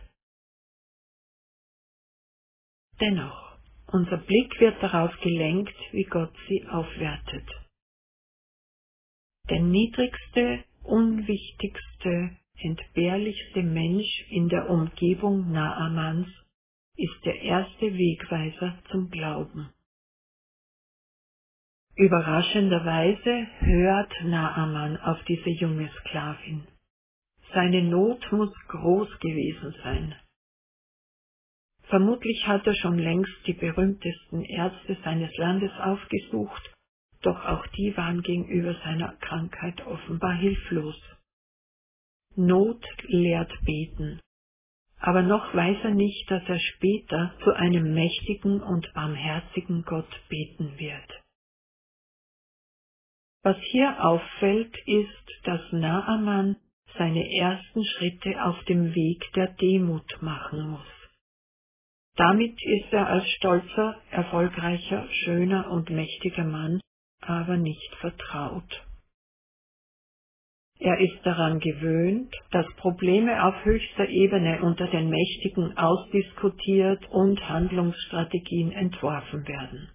Dennoch, 3.02 3.51
unser 3.92 4.18
Blick 4.18 4.60
wird 4.60 4.82
darauf 4.82 5.12
gelenkt, 5.22 5.76
wie 5.92 6.04
Gott 6.04 6.34
sie 6.48 6.66
aufwertet. 6.68 7.48
Der 9.50 9.62
niedrigste, 9.62 10.64
unwichtigste, 10.84 12.38
entbehrlichste 12.58 13.64
Mensch 13.64 14.26
in 14.30 14.50
der 14.50 14.70
Umgebung 14.70 15.52
Naamans 15.52 16.28
ist 16.96 17.26
der 17.26 17.42
erste 17.42 17.94
Wegweiser 17.94 18.78
zum 18.92 19.10
Glauben. 19.10 19.70
Überraschenderweise 21.96 23.48
hört 23.60 24.12
Naaman 24.24 24.98
auf 24.98 25.22
diese 25.26 25.50
junge 25.50 25.90
Sklavin. 26.00 26.68
Seine 27.54 27.84
Not 27.84 28.32
muss 28.32 28.54
groß 28.70 29.20
gewesen 29.20 29.76
sein. 29.84 30.16
Vermutlich 31.92 32.48
hat 32.48 32.66
er 32.66 32.74
schon 32.74 32.98
längst 32.98 33.36
die 33.48 33.54
berühmtesten 33.54 34.46
Ärzte 34.46 34.98
seines 35.04 35.36
Landes 35.36 35.74
aufgesucht, 35.78 36.74
doch 37.22 37.44
auch 37.44 37.68
die 37.76 37.96
waren 37.98 38.22
gegenüber 38.22 38.74
seiner 38.86 39.12
Krankheit 39.18 39.86
offenbar 39.86 40.36
hilflos. 40.36 40.96
Not 42.38 42.82
lehrt 43.10 43.52
beten, 43.66 44.22
aber 45.00 45.22
noch 45.22 45.54
weiß 45.54 45.80
er 45.84 45.94
nicht, 45.94 46.32
dass 46.32 46.48
er 46.48 46.60
später 46.60 47.34
zu 47.44 47.52
einem 47.52 47.94
mächtigen 47.94 48.62
und 48.62 48.90
barmherzigen 48.94 49.84
Gott 49.84 50.10
beten 50.30 50.80
wird. 50.80 51.22
Was 53.44 53.58
hier 53.72 54.02
auffällt, 54.02 54.74
ist, 54.86 55.40
dass 55.44 55.60
Naaman 55.74 56.56
seine 56.98 57.30
ersten 57.36 57.84
Schritte 57.84 58.46
auf 58.46 58.64
dem 58.64 58.96
Weg 58.96 59.30
der 59.36 59.48
Demut 59.56 60.22
machen 60.22 60.70
muss. 60.70 61.01
Damit 62.16 62.58
ist 62.62 62.92
er 62.92 63.08
als 63.08 63.28
stolzer, 63.38 64.02
erfolgreicher, 64.12 65.08
schöner 65.24 65.72
und 65.72 65.90
mächtiger 65.90 66.44
Mann 66.44 66.82
aber 67.22 67.58
nicht 67.58 67.96
vertraut. 68.00 68.88
Er 70.80 71.00
ist 71.00 71.24
daran 71.24 71.60
gewöhnt, 71.60 72.36
dass 72.52 72.66
Probleme 72.78 73.44
auf 73.46 73.64
höchster 73.64 74.10
Ebene 74.10 74.64
unter 74.64 74.88
den 74.88 75.10
Mächtigen 75.10 75.78
ausdiskutiert 75.78 77.08
und 77.12 77.40
Handlungsstrategien 77.48 78.72
entworfen 78.72 79.48
werden. 79.48 79.92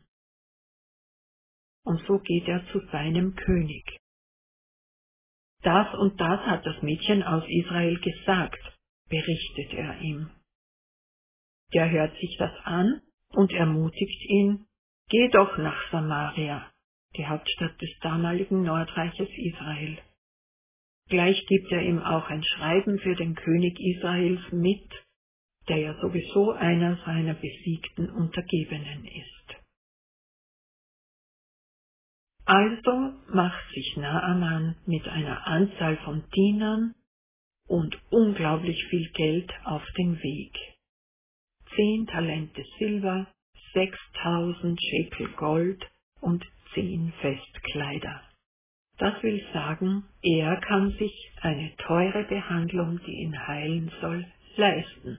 Und 1.85 2.01
so 2.07 2.19
geht 2.21 2.47
er 2.47 2.65
zu 2.71 2.81
seinem 2.93 3.35
König. 3.35 3.99
Das 5.63 5.93
und 5.95 6.21
das 6.21 6.41
hat 6.47 6.65
das 6.65 6.81
Mädchen 6.83 7.25
aus 7.25 7.45
Israel 7.49 7.99
gesagt, 7.99 8.61
berichtet 9.09 9.75
er 9.75 10.01
ihm. 10.01 10.31
Der 11.75 11.91
hört 11.91 12.17
sich 12.19 12.37
das 12.39 12.53
an 12.65 13.03
und 13.31 13.53
ermutigt 13.53 14.23
ihn, 14.29 14.67
geh 15.09 15.29
doch 15.29 15.59
nach 15.59 15.91
Samaria, 15.91 16.71
die 17.17 17.27
Hauptstadt 17.27 17.81
des 17.81 17.91
damaligen 18.01 18.63
Nordreiches 18.63 19.29
Israel. 19.29 19.99
Gleich 21.09 21.45
gibt 21.47 21.71
er 21.71 21.83
ihm 21.83 22.01
auch 22.01 22.29
ein 22.29 22.43
Schreiben 22.43 22.99
für 22.99 23.15
den 23.15 23.35
König 23.35 23.79
Israels 23.79 24.41
mit, 24.53 24.91
der 25.69 25.79
ja 25.79 26.01
sowieso 26.01 26.53
einer 26.53 26.97
seiner 27.05 27.35
besiegten 27.35 28.11
Untergebenen 28.11 29.05
ist. 29.05 29.57
Also 32.45 33.13
macht 33.29 33.69
sich 33.73 33.97
Naaman 33.97 34.77
mit 34.87 35.07
einer 35.09 35.47
Anzahl 35.47 35.97
von 35.99 36.25
Dienern 36.31 36.95
und 37.67 37.99
unglaublich 38.11 38.85
viel 38.89 39.11
Geld 39.13 39.53
auf 39.65 39.85
den 39.99 40.17
Weg. 40.23 40.76
Zehn 41.77 42.07
Talente 42.07 42.65
Silber, 42.79 43.27
sechstausend 43.75 44.81
Schekel 44.83 45.29
Gold 45.37 45.87
und 46.23 46.43
zehn 46.73 47.13
Festkleider. 47.21 48.23
Das 48.99 49.23
will 49.23 49.45
sagen, 49.53 50.05
er 50.23 50.57
kann 50.63 50.93
sich 50.93 51.13
eine 51.43 51.77
teure 51.77 52.25
Behandlung, 52.25 52.99
die 53.07 53.13
ihn 53.13 53.47
heilen 53.47 53.93
soll, 54.01 54.25
leisten. 54.57 55.19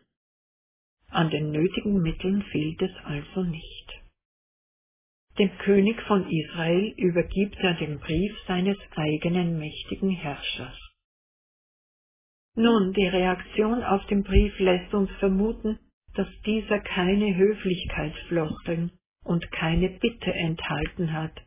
An 1.10 1.30
den 1.30 1.52
nötigen 1.52 2.02
Mitteln 2.02 2.42
fehlt 2.52 2.82
es 2.82 2.96
also 3.06 3.44
nicht. 3.44 4.02
Dem 5.38 5.56
König 5.60 6.02
von 6.08 6.28
Israel 6.28 6.92
übergibt 6.98 7.58
er 7.60 7.76
den 7.76 8.00
Brief 8.00 8.36
seines 8.48 8.78
eigenen 8.96 9.60
mächtigen 9.60 10.10
Herrschers. 10.10 10.76
Nun, 12.56 12.94
die 12.94 13.08
Reaktion 13.08 13.84
auf 13.84 14.04
den 14.08 14.24
Brief 14.24 14.58
lässt 14.58 14.92
uns 14.96 15.12
vermuten, 15.20 15.78
dass 16.18 16.28
dieser 16.46 16.80
keine 16.80 17.36
Höflichkeitsfloskeln 17.36 18.92
und 19.24 19.52
keine 19.52 19.90
Bitte 19.90 20.34
enthalten 20.34 21.14
hat, 21.14 21.40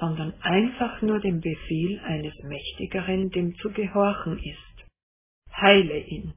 sondern 0.00 0.34
einfach 0.40 1.00
nur 1.02 1.20
dem 1.20 1.40
Befehl 1.40 2.00
eines 2.00 2.34
Mächtigeren, 2.42 3.30
dem 3.30 3.54
zu 3.56 3.70
gehorchen 3.70 4.38
ist. 4.38 4.86
Heile 5.56 5.98
ihn. 6.00 6.34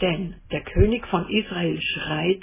Denn 0.00 0.40
der 0.50 0.62
König 0.62 1.06
von 1.06 1.28
Israel 1.28 1.80
schreit, 1.80 2.42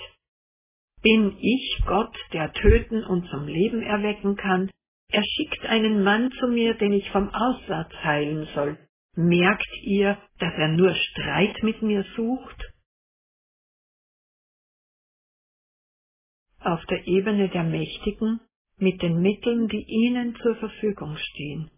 bin 1.01 1.37
ich 1.39 1.81
Gott, 1.85 2.15
der 2.31 2.53
töten 2.53 3.03
und 3.03 3.27
zum 3.29 3.45
Leben 3.45 3.81
erwecken 3.81 4.37
kann? 4.37 4.71
Er 5.09 5.23
schickt 5.23 5.65
einen 5.65 6.03
Mann 6.03 6.31
zu 6.39 6.47
mir, 6.47 6.75
den 6.75 6.93
ich 6.93 7.09
vom 7.11 7.29
Aussatz 7.29 7.93
heilen 8.03 8.47
soll. 8.53 8.77
Merkt 9.15 9.69
ihr, 9.83 10.17
dass 10.39 10.53
er 10.53 10.69
nur 10.69 10.93
Streit 10.93 11.61
mit 11.63 11.81
mir 11.81 12.05
sucht? 12.15 12.73
Auf 16.67 16.85
der 16.87 17.07
Ebene 17.07 17.47
der 17.47 17.63
Mächtigen 17.63 18.41
mit 18.77 19.01
den 19.01 19.21
Mitteln, 19.21 19.69
die 19.69 19.85
ihnen 19.87 20.35
zur 20.35 20.53
Verfügung 20.57 21.15
stehen, 21.15 21.71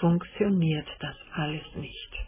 funktioniert 0.00 0.86
das 1.00 1.16
alles 1.32 1.64
nicht. 1.76 2.26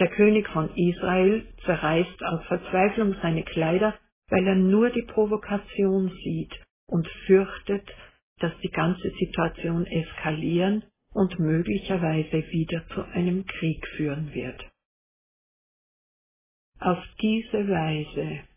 Der 0.00 0.08
König 0.08 0.48
von 0.48 0.74
Israel 0.74 1.46
zerreißt 1.64 2.20
aus 2.24 2.46
Verzweiflung 2.46 3.14
seine 3.22 3.44
Kleider, 3.44 3.96
weil 4.28 4.44
er 4.44 4.56
nur 4.56 4.90
die 4.90 5.06
Provokation 5.06 6.10
sieht 6.24 6.60
und 6.88 7.06
fürchtet, 7.26 7.88
dass 8.40 8.58
die 8.58 8.70
ganze 8.70 9.08
Situation 9.20 9.86
eskalieren 9.86 10.82
und 11.14 11.38
möglicherweise 11.38 12.42
wieder 12.50 12.84
zu 12.88 13.04
einem 13.04 13.46
Krieg 13.46 13.86
führen 13.96 14.34
wird. 14.34 14.68
Auf 16.80 16.98
diese 17.20 17.68
Weise 17.68 18.47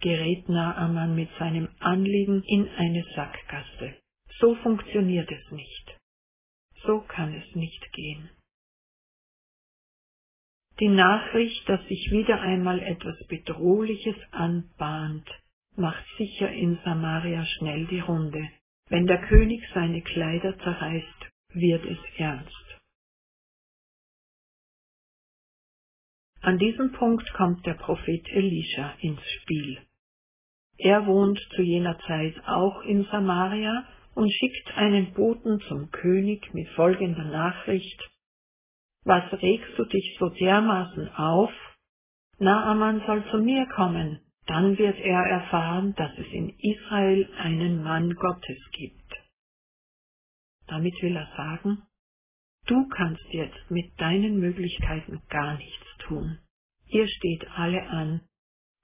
gerät 0.00 0.48
Naaman 0.48 1.14
mit 1.14 1.30
seinem 1.38 1.68
Anliegen 1.80 2.42
in 2.46 2.68
eine 2.68 3.04
Sackgasse. 3.14 3.96
So 4.40 4.54
funktioniert 4.56 5.30
es 5.30 5.52
nicht. 5.52 5.98
So 6.86 7.00
kann 7.02 7.34
es 7.34 7.54
nicht 7.54 7.92
gehen. 7.92 8.30
Die 10.80 10.88
Nachricht, 10.88 11.68
dass 11.68 11.86
sich 11.88 12.10
wieder 12.10 12.40
einmal 12.40 12.80
etwas 12.80 13.16
Bedrohliches 13.28 14.16
anbahnt, 14.30 15.28
macht 15.76 16.04
sicher 16.16 16.50
in 16.50 16.78
Samaria 16.84 17.44
schnell 17.44 17.86
die 17.86 18.00
Runde. 18.00 18.48
Wenn 18.88 19.06
der 19.06 19.20
König 19.28 19.62
seine 19.74 20.02
Kleider 20.02 20.58
zerreißt, 20.58 21.30
wird 21.54 21.84
es 21.84 21.98
ernst. 22.16 22.80
An 26.40 26.58
diesem 26.58 26.92
Punkt 26.92 27.30
kommt 27.34 27.66
der 27.66 27.74
Prophet 27.74 28.28
Elisha 28.30 28.96
ins 29.00 29.20
Spiel. 29.42 29.78
Er 30.82 31.06
wohnt 31.06 31.38
zu 31.54 31.60
jener 31.60 31.98
Zeit 32.06 32.34
auch 32.46 32.80
in 32.82 33.04
Samaria 33.04 33.84
und 34.14 34.32
schickt 34.32 34.76
einen 34.78 35.12
Boten 35.12 35.60
zum 35.68 35.90
König 35.90 36.54
mit 36.54 36.68
folgender 36.70 37.24
Nachricht 37.24 38.00
Was 39.04 39.30
regst 39.42 39.78
du 39.78 39.84
dich 39.84 40.16
so 40.18 40.30
dermaßen 40.30 41.08
auf? 41.16 41.52
Naaman 42.38 43.02
soll 43.06 43.22
zu 43.30 43.38
mir 43.38 43.66
kommen, 43.66 44.20
dann 44.46 44.78
wird 44.78 44.98
er 44.98 45.20
erfahren, 45.20 45.94
dass 45.96 46.12
es 46.16 46.26
in 46.32 46.48
Israel 46.58 47.28
einen 47.36 47.82
Mann 47.82 48.14
Gottes 48.14 48.58
gibt. 48.72 49.14
Damit 50.66 50.94
will 51.02 51.14
er 51.14 51.28
sagen, 51.36 51.82
du 52.66 52.88
kannst 52.88 53.26
jetzt 53.32 53.70
mit 53.70 54.00
deinen 54.00 54.40
Möglichkeiten 54.40 55.20
gar 55.28 55.58
nichts 55.58 55.86
tun. 55.98 56.38
Ihr 56.86 57.06
steht 57.06 57.46
alle 57.54 57.82
an, 57.82 58.22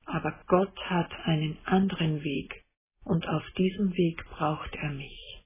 aber 0.07 0.33
Gott 0.47 0.77
hat 0.89 1.13
einen 1.25 1.59
anderen 1.65 2.23
Weg 2.23 2.65
und 3.05 3.29
auf 3.29 3.45
diesem 3.59 3.95
Weg 3.97 4.25
braucht 4.31 4.75
er 4.75 4.91
mich. 4.91 5.45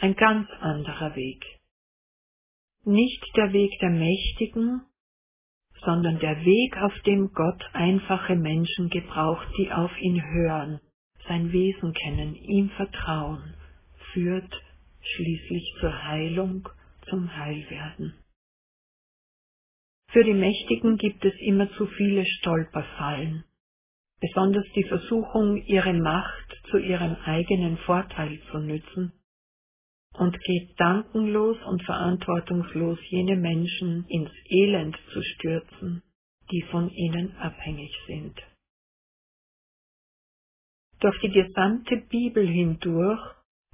Ein 0.00 0.14
ganz 0.14 0.48
anderer 0.60 1.14
Weg. 1.14 1.44
Nicht 2.84 3.24
der 3.36 3.52
Weg 3.52 3.78
der 3.80 3.90
Mächtigen, 3.90 4.82
sondern 5.84 6.18
der 6.18 6.44
Weg, 6.44 6.76
auf 6.78 6.98
dem 7.06 7.32
Gott 7.32 7.62
einfache 7.72 8.34
Menschen 8.34 8.88
gebraucht, 8.88 9.46
die 9.58 9.70
auf 9.70 9.96
ihn 10.00 10.22
hören, 10.22 10.80
sein 11.28 11.52
Wesen 11.52 11.92
kennen, 11.92 12.34
ihm 12.34 12.70
vertrauen 12.70 13.54
führt 14.12 14.52
schließlich 15.00 15.74
zur 15.80 16.04
Heilung, 16.04 16.68
zum 17.08 17.34
Heilwerden. 17.36 18.14
Für 20.12 20.24
die 20.24 20.34
Mächtigen 20.34 20.98
gibt 20.98 21.24
es 21.24 21.34
immer 21.40 21.70
zu 21.72 21.86
viele 21.86 22.26
Stolperfallen, 22.26 23.44
besonders 24.20 24.66
die 24.76 24.84
Versuchung, 24.84 25.56
ihre 25.64 25.94
Macht 25.94 26.62
zu 26.70 26.76
ihrem 26.76 27.16
eigenen 27.24 27.78
Vorteil 27.78 28.38
zu 28.50 28.58
nützen 28.58 29.12
und 30.18 30.38
gedankenlos 30.44 31.56
und 31.66 31.82
verantwortungslos 31.84 32.98
jene 33.08 33.36
Menschen 33.36 34.04
ins 34.08 34.30
Elend 34.50 34.98
zu 35.14 35.22
stürzen, 35.22 36.02
die 36.50 36.62
von 36.70 36.90
ihnen 36.90 37.34
abhängig 37.36 37.96
sind. 38.06 38.38
Durch 41.00 41.18
die 41.20 41.30
gesamte 41.30 41.96
Bibel 42.10 42.46
hindurch 42.46 43.20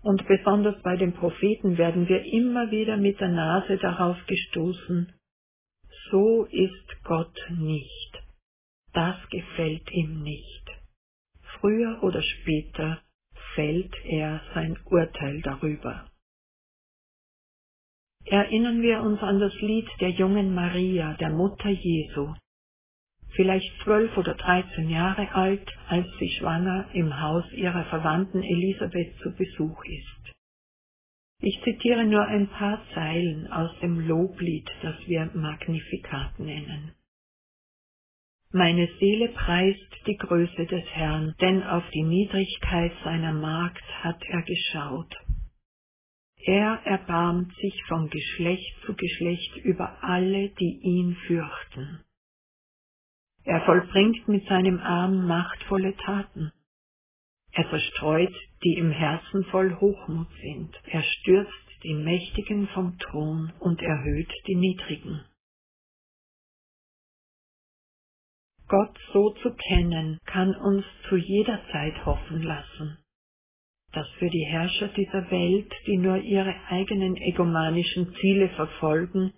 und 0.02 0.24
besonders 0.28 0.80
bei 0.82 0.96
den 0.96 1.14
Propheten 1.14 1.76
werden 1.76 2.08
wir 2.08 2.24
immer 2.24 2.70
wieder 2.70 2.96
mit 2.96 3.18
der 3.18 3.28
Nase 3.28 3.76
darauf 3.78 4.16
gestoßen, 4.26 5.12
so 6.10 6.44
ist 6.44 7.04
Gott 7.04 7.36
nicht. 7.50 8.22
Das 8.92 9.16
gefällt 9.30 9.90
ihm 9.92 10.22
nicht. 10.22 10.70
Früher 11.60 12.02
oder 12.02 12.22
später 12.22 13.02
fällt 13.54 13.94
er 14.04 14.40
sein 14.54 14.78
Urteil 14.84 15.40
darüber. 15.42 16.08
Erinnern 18.26 18.82
wir 18.82 19.00
uns 19.00 19.20
an 19.22 19.40
das 19.40 19.54
Lied 19.60 19.88
der 20.00 20.10
jungen 20.10 20.54
Maria, 20.54 21.14
der 21.14 21.30
Mutter 21.30 21.70
Jesu, 21.70 22.34
vielleicht 23.30 23.70
zwölf 23.82 24.16
oder 24.16 24.34
dreizehn 24.34 24.90
Jahre 24.90 25.32
alt, 25.34 25.66
als 25.88 26.06
sie 26.18 26.30
schwanger 26.30 26.88
im 26.92 27.20
Haus 27.20 27.44
ihrer 27.52 27.84
Verwandten 27.86 28.42
Elisabeth 28.42 29.16
zu 29.22 29.32
Besuch 29.34 29.82
ist. 29.84 30.37
Ich 31.40 31.60
zitiere 31.62 32.04
nur 32.04 32.24
ein 32.26 32.48
paar 32.48 32.82
Zeilen 32.94 33.46
aus 33.52 33.70
dem 33.80 34.00
Loblied, 34.00 34.68
das 34.82 34.96
wir 35.06 35.30
Magnifikat 35.34 36.38
nennen. 36.40 36.92
Meine 38.50 38.88
Seele 38.98 39.28
preist 39.28 40.06
die 40.06 40.16
Größe 40.16 40.66
des 40.66 40.84
Herrn, 40.86 41.34
denn 41.40 41.62
auf 41.62 41.84
die 41.90 42.02
Niedrigkeit 42.02 42.92
seiner 43.04 43.32
Magd 43.32 43.84
hat 44.02 44.20
er 44.24 44.42
geschaut. 44.42 45.14
Er 46.44 46.80
erbarmt 46.84 47.54
sich 47.56 47.84
von 47.88 48.08
Geschlecht 48.08 48.74
zu 48.86 48.94
Geschlecht 48.94 49.56
über 49.58 50.02
alle, 50.02 50.48
die 50.48 50.80
ihn 50.82 51.14
fürchten. 51.26 52.00
Er 53.44 53.60
vollbringt 53.62 54.26
mit 54.28 54.46
seinem 54.46 54.80
Arm 54.80 55.26
machtvolle 55.26 55.94
Taten. 55.96 56.52
Er 57.58 57.64
verstreut, 57.70 58.36
die 58.62 58.74
im 58.74 58.92
Herzen 58.92 59.44
voll 59.46 59.74
Hochmut 59.80 60.28
sind. 60.42 60.80
Er 60.84 61.02
stürzt 61.02 61.82
die 61.82 61.94
Mächtigen 61.94 62.68
vom 62.68 62.96
Thron 63.00 63.52
und 63.58 63.82
erhöht 63.82 64.32
die 64.46 64.54
Niedrigen. 64.54 65.24
Gott 68.68 68.96
so 69.12 69.30
zu 69.42 69.52
kennen, 69.56 70.20
kann 70.24 70.54
uns 70.54 70.84
zu 71.08 71.16
jeder 71.16 71.60
Zeit 71.72 72.06
hoffen 72.06 72.42
lassen, 72.42 72.98
dass 73.92 74.08
für 74.20 74.30
die 74.30 74.46
Herrscher 74.46 74.88
dieser 74.88 75.28
Welt, 75.32 75.72
die 75.88 75.96
nur 75.96 76.18
ihre 76.18 76.54
eigenen 76.68 77.16
egomanischen 77.16 78.14
Ziele 78.20 78.50
verfolgen 78.50 79.32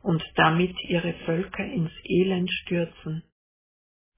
und 0.00 0.22
damit 0.36 0.76
ihre 0.84 1.14
Völker 1.26 1.64
ins 1.64 1.92
Elend 2.04 2.52
stürzen, 2.52 3.24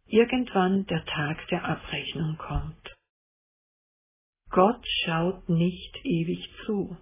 irgendwann 0.09 0.85
der 0.85 1.07
Tag 1.07 1.49
der 1.49 1.65
Abrechnung 1.65 2.37
kommt. 2.37 2.96
Gott 4.57 4.87
schaut 5.05 5.51
nicht 5.51 6.03
ewig 6.03 6.49
zu. 6.65 6.97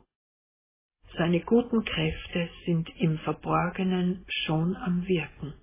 Seine 1.16 1.38
guten 1.38 1.84
Kräfte 1.84 2.50
sind 2.66 2.90
im 2.96 3.16
Verborgenen 3.18 4.26
schon 4.28 4.74
am 4.74 5.06
Wirken. 5.06 5.54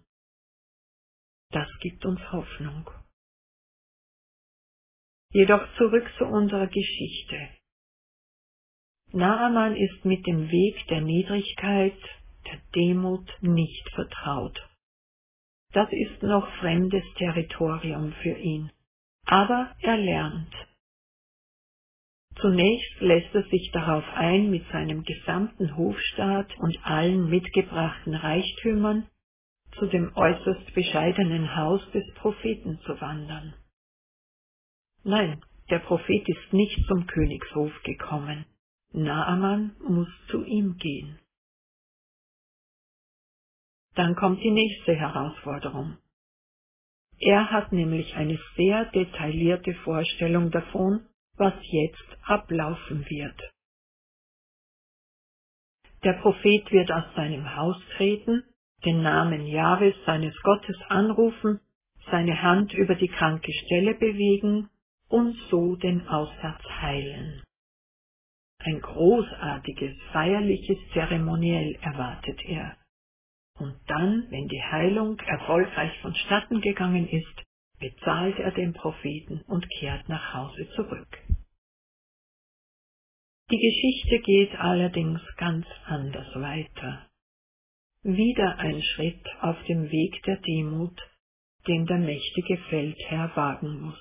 Das 1.50 1.68
gibt 1.82 2.06
uns 2.06 2.22
Hoffnung. 2.32 2.90
Jedoch 5.34 5.68
zurück 5.76 6.10
zu 6.18 6.24
unserer 6.28 6.68
Geschichte. 6.68 7.50
Naaman 9.12 9.76
ist 9.76 10.06
mit 10.06 10.26
dem 10.26 10.50
Weg 10.50 10.88
der 10.88 11.02
Niedrigkeit, 11.02 12.00
der 12.46 12.62
Demut 12.74 13.30
nicht 13.42 13.90
vertraut. 13.96 14.58
Das 15.74 15.90
ist 15.92 16.24
noch 16.24 16.50
fremdes 16.62 17.04
Territorium 17.18 18.14
für 18.24 18.38
ihn. 18.38 18.72
Aber 19.26 19.76
er 19.82 19.98
lernt. 19.98 20.71
Zunächst 22.42 23.00
lässt 23.02 23.34
er 23.36 23.44
sich 23.44 23.70
darauf 23.72 24.04
ein, 24.16 24.50
mit 24.50 24.68
seinem 24.72 25.04
gesamten 25.04 25.78
Hofstaat 25.78 26.52
und 26.58 26.76
allen 26.84 27.30
mitgebrachten 27.30 28.16
Reichtümern 28.16 29.08
zu 29.78 29.86
dem 29.86 30.12
äußerst 30.16 30.74
bescheidenen 30.74 31.56
Haus 31.56 31.82
des 31.92 32.04
Propheten 32.16 32.80
zu 32.86 33.00
wandern. 33.00 33.54
Nein, 35.04 35.42
der 35.70 35.80
Prophet 35.80 36.28
ist 36.28 36.52
nicht 36.54 36.84
zum 36.88 37.06
Königshof 37.06 37.72
gekommen. 37.84 38.46
Naaman 38.92 39.76
muss 39.88 40.10
zu 40.30 40.44
ihm 40.44 40.78
gehen. 40.78 41.20
Dann 43.96 44.16
kommt 44.16 44.44
die 44.44 44.52
nächste 44.52 44.96
Herausforderung. 44.96 45.98
Er 47.20 47.52
hat 47.52 47.72
nämlich 47.72 48.16
eine 48.16 48.40
sehr 48.56 48.86
detaillierte 48.86 49.74
Vorstellung 49.84 50.50
davon, 50.50 51.06
was 51.38 51.54
jetzt 51.62 52.18
ablaufen 52.24 53.06
wird. 53.10 53.52
Der 56.04 56.14
Prophet 56.14 56.72
wird 56.72 56.92
aus 56.92 57.04
seinem 57.16 57.56
Haus 57.56 57.78
treten, 57.98 58.44
den 58.86 59.02
Namen 59.04 59.46
Jahwes 59.46 59.96
seines 60.06 60.36
Gottes 60.42 60.78
anrufen, 60.90 61.60
seine 62.10 62.42
Hand 62.42 62.74
über 62.74 62.96
die 62.96 63.08
kranke 63.08 63.52
Stelle 63.54 63.94
bewegen 63.96 64.70
und 65.10 65.36
so 65.50 65.76
den 65.76 66.08
Aussatz 66.08 66.64
heilen. 66.82 67.44
Ein 68.64 68.80
großartiges, 68.80 69.96
feierliches 70.12 70.78
Zeremoniell 70.94 71.78
erwartet 71.82 72.40
er. 72.46 72.78
Und 73.60 73.76
dann, 73.88 74.26
wenn 74.30 74.48
die 74.48 74.64
Heilung 74.64 75.20
erfolgreich 75.20 76.00
vonstatten 76.02 76.62
gegangen 76.62 77.08
ist, 77.08 77.44
bezahlt 77.82 78.40
er 78.40 78.52
den 78.52 78.74
Propheten 78.74 79.42
und 79.48 79.70
kehrt 79.70 80.08
nach 80.08 80.34
Hause 80.34 80.70
zurück. 80.76 81.18
Die 83.52 83.58
Geschichte 83.60 84.20
geht 84.20 84.56
allerdings 84.58 85.20
ganz 85.36 85.66
anders 85.86 86.34
weiter. 86.36 87.10
Wieder 88.04 88.58
ein 88.60 88.82
Schritt 88.82 89.28
auf 89.42 89.62
dem 89.66 89.92
Weg 89.92 90.24
der 90.24 90.38
Demut, 90.38 90.98
den 91.68 91.86
der 91.86 91.98
mächtige 91.98 92.58
Feldherr 92.70 93.36
wagen 93.36 93.82
muss. 93.82 94.00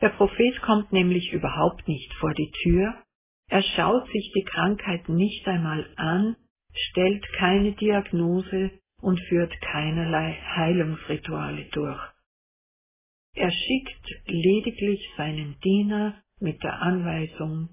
Der 0.00 0.10
Prophet 0.10 0.62
kommt 0.62 0.92
nämlich 0.92 1.32
überhaupt 1.32 1.86
nicht 1.86 2.12
vor 2.14 2.32
die 2.32 2.50
Tür, 2.62 3.02
er 3.50 3.62
schaut 3.62 4.06
sich 4.10 4.32
die 4.34 4.44
Krankheit 4.44 5.08
nicht 5.08 5.46
einmal 5.46 5.90
an, 5.96 6.36
stellt 6.72 7.26
keine 7.32 7.72
Diagnose 7.72 8.70
und 9.00 9.20
führt 9.28 9.52
keinerlei 9.60 10.34
Heilungsrituale 10.56 11.66
durch. 11.72 12.00
Er 13.34 13.50
schickt 13.50 14.26
lediglich 14.26 15.08
seinen 15.16 15.58
Diener 15.60 16.22
mit 16.40 16.62
der 16.62 16.80
Anweisung, 16.82 17.70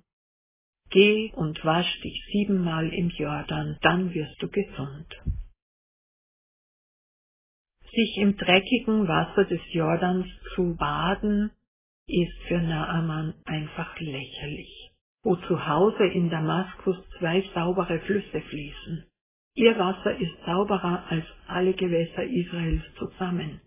Geh 0.91 1.31
und 1.33 1.63
wasch 1.65 1.99
dich 2.01 2.23
siebenmal 2.31 2.93
im 2.93 3.09
Jordan, 3.09 3.77
dann 3.81 4.13
wirst 4.13 4.41
du 4.41 4.47
gesund. 4.49 5.07
Sich 7.91 8.17
im 8.17 8.37
dreckigen 8.37 9.07
Wasser 9.07 9.45
des 9.45 9.61
Jordans 9.71 10.27
zu 10.53 10.75
baden, 10.77 11.51
ist 12.07 12.37
für 12.47 12.61
Naaman 12.61 13.33
einfach 13.45 13.99
lächerlich. 13.99 14.91
Wo 15.23 15.35
zu 15.37 15.67
Hause 15.67 16.05
in 16.05 16.29
Damaskus 16.29 16.97
zwei 17.17 17.41
saubere 17.53 17.99
Flüsse 18.01 18.41
fließen. 18.41 19.05
Ihr 19.55 19.77
Wasser 19.79 20.17
ist 20.17 20.35
sauberer 20.45 21.05
als 21.09 21.25
alle 21.47 21.73
Gewässer 21.73 22.23
Israels 22.23 22.83
zusammen. 22.97 23.61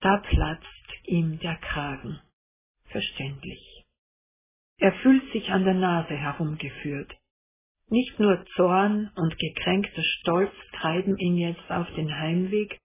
Da 0.00 0.18
platzt 0.18 0.66
ihm 1.04 1.38
der 1.38 1.56
Kragen. 1.56 2.20
Verständlich. 2.86 3.84
Er 4.78 4.92
fühlt 4.94 5.32
sich 5.32 5.50
an 5.50 5.64
der 5.64 5.74
Nase 5.74 6.16
herumgeführt. 6.16 7.14
Nicht 7.88 8.18
nur 8.18 8.44
Zorn 8.56 9.10
und 9.14 9.38
gekränkter 9.38 10.02
Stolz 10.02 10.52
treiben 10.72 11.16
ihn 11.18 11.36
jetzt 11.36 11.70
auf 11.70 11.88
den 11.94 12.12
Heimweg, 12.12 12.80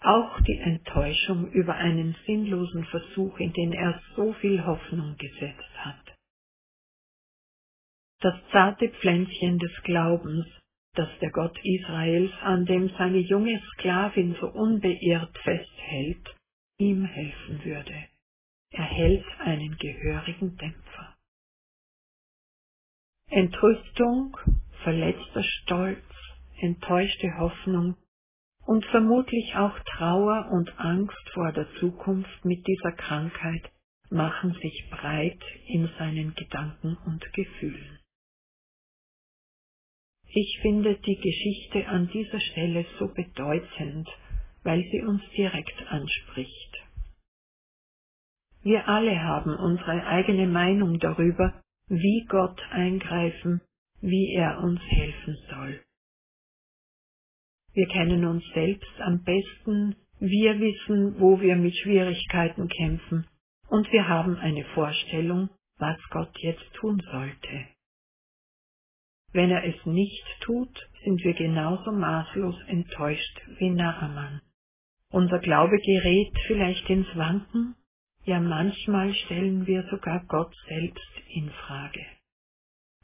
auch 0.00 0.40
die 0.42 0.58
Enttäuschung 0.58 1.50
über 1.52 1.74
einen 1.74 2.14
sinnlosen 2.26 2.84
Versuch, 2.86 3.38
in 3.38 3.52
den 3.52 3.72
er 3.72 4.00
so 4.14 4.34
viel 4.34 4.64
Hoffnung 4.64 5.16
gesetzt 5.16 5.74
hat. 5.78 6.16
Das 8.20 8.34
zarte 8.52 8.88
Pflänzchen 8.90 9.58
des 9.58 9.72
Glaubens, 9.82 10.46
das 10.98 11.08
der 11.20 11.30
Gott 11.30 11.56
Israels, 11.62 12.32
an 12.42 12.64
dem 12.64 12.88
seine 12.98 13.18
junge 13.18 13.60
Sklavin 13.72 14.36
so 14.40 14.48
unbeirrt 14.48 15.36
festhält, 15.38 16.34
ihm 16.78 17.04
helfen 17.04 17.64
würde, 17.64 18.04
erhält 18.70 19.24
einen 19.38 19.76
gehörigen 19.76 20.56
Dämpfer. 20.56 21.14
Entrüstung, 23.28 24.36
verletzter 24.82 25.42
Stolz, 25.42 26.04
enttäuschte 26.60 27.36
Hoffnung 27.38 27.96
und 28.66 28.84
vermutlich 28.86 29.54
auch 29.56 29.78
Trauer 29.96 30.50
und 30.52 30.78
Angst 30.78 31.30
vor 31.34 31.52
der 31.52 31.68
Zukunft 31.80 32.44
mit 32.44 32.66
dieser 32.66 32.92
Krankheit 32.92 33.70
machen 34.10 34.52
sich 34.54 34.88
breit 34.90 35.42
in 35.66 35.88
seinen 35.98 36.34
Gedanken 36.34 36.96
und 37.06 37.32
Gefühlen. 37.32 37.95
Ich 40.38 40.58
finde 40.60 40.96
die 40.96 41.16
Geschichte 41.16 41.88
an 41.88 42.10
dieser 42.12 42.38
Stelle 42.40 42.84
so 42.98 43.08
bedeutend, 43.08 44.06
weil 44.64 44.82
sie 44.90 45.00
uns 45.00 45.22
direkt 45.34 45.82
anspricht. 45.88 46.84
Wir 48.62 48.86
alle 48.86 49.18
haben 49.18 49.56
unsere 49.56 50.06
eigene 50.06 50.46
Meinung 50.46 50.98
darüber, 50.98 51.62
wie 51.88 52.26
Gott 52.28 52.60
eingreifen, 52.70 53.62
wie 54.02 54.34
er 54.34 54.58
uns 54.58 54.82
helfen 54.82 55.38
soll. 55.48 55.80
Wir 57.72 57.88
kennen 57.88 58.26
uns 58.26 58.44
selbst 58.52 59.00
am 59.00 59.24
besten, 59.24 59.96
wir 60.20 60.60
wissen, 60.60 61.18
wo 61.18 61.40
wir 61.40 61.56
mit 61.56 61.74
Schwierigkeiten 61.78 62.68
kämpfen, 62.68 63.26
und 63.70 63.90
wir 63.90 64.06
haben 64.06 64.36
eine 64.36 64.64
Vorstellung, 64.74 65.48
was 65.78 65.96
Gott 66.10 66.36
jetzt 66.40 66.74
tun 66.74 67.00
sollte. 67.10 67.75
Wenn 69.36 69.50
er 69.50 69.64
es 69.64 69.84
nicht 69.84 70.24
tut, 70.40 70.74
sind 71.04 71.22
wir 71.22 71.34
genauso 71.34 71.92
maßlos 71.92 72.56
enttäuscht 72.68 73.38
wie 73.58 73.68
Naaman. 73.68 74.40
Unser 75.10 75.40
Glaube 75.40 75.76
gerät 75.76 76.32
vielleicht 76.46 76.88
ins 76.88 77.06
Wanken, 77.14 77.74
ja 78.24 78.40
manchmal 78.40 79.12
stellen 79.12 79.66
wir 79.66 79.82
sogar 79.90 80.24
Gott 80.26 80.54
selbst 80.68 81.12
in 81.28 81.50
Frage. 81.50 82.02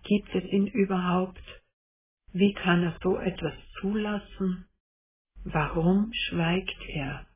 Gibt 0.05 0.35
es 0.35 0.45
ihn 0.45 0.69
überhaupt? 0.69 1.45
Wie 2.33 2.55
kann 2.55 2.83
er 2.83 2.97
so 3.03 3.19
etwas 3.19 3.53
zulassen? 3.79 4.67
Warum 5.45 6.11
schweigt 6.15 6.83
er? 6.95 7.27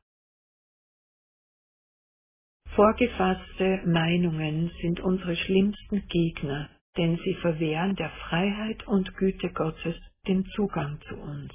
Vorgefasste 2.73 3.83
Meinungen 3.85 4.71
sind 4.81 5.01
unsere 5.01 5.35
schlimmsten 5.35 6.07
Gegner, 6.07 6.71
denn 6.97 7.17
sie 7.23 7.35
verwehren 7.35 7.95
der 7.95 8.09
Freiheit 8.09 8.87
und 8.87 9.15
Güte 9.15 9.49
Gottes 9.51 9.95
den 10.27 10.45
Zugang 10.55 10.99
zu 11.07 11.15
uns. 11.15 11.53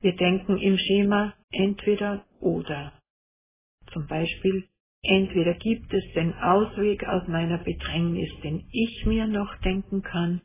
Wir 0.00 0.16
denken 0.16 0.58
im 0.58 0.78
Schema 0.78 1.34
entweder 1.50 2.24
oder. 2.40 2.92
Zum 3.92 4.06
Beispiel, 4.06 4.68
entweder 5.02 5.54
gibt 5.54 5.92
es 5.92 6.04
den 6.14 6.34
Ausweg 6.34 7.04
aus 7.04 7.26
meiner 7.28 7.58
Bedrängnis, 7.58 8.30
den 8.42 8.68
ich 8.72 9.04
mir 9.06 9.26
noch 9.26 9.54
denken 9.60 10.02
kann, 10.02 10.40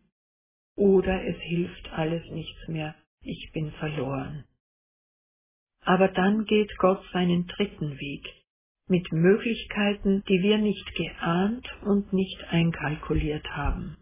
oder 0.76 1.24
es 1.26 1.38
hilft 1.42 1.92
alles 1.92 2.24
nichts 2.30 2.68
mehr, 2.68 2.96
ich 3.22 3.52
bin 3.54 3.72
verloren. 3.74 4.46
Aber 5.82 6.10
dann 6.10 6.46
geht 6.46 6.76
Gott 6.78 7.04
seinen 7.13 7.48
dritten 7.48 7.98
Weg, 8.00 8.28
mit 8.88 9.12
Möglichkeiten, 9.12 10.23
die 10.28 10.41
wir 10.41 10.58
nicht 10.58 10.95
geahnt 10.95 11.67
und 11.84 12.13
nicht 12.13 12.43
einkalkuliert 12.50 13.45
haben. 13.50 13.97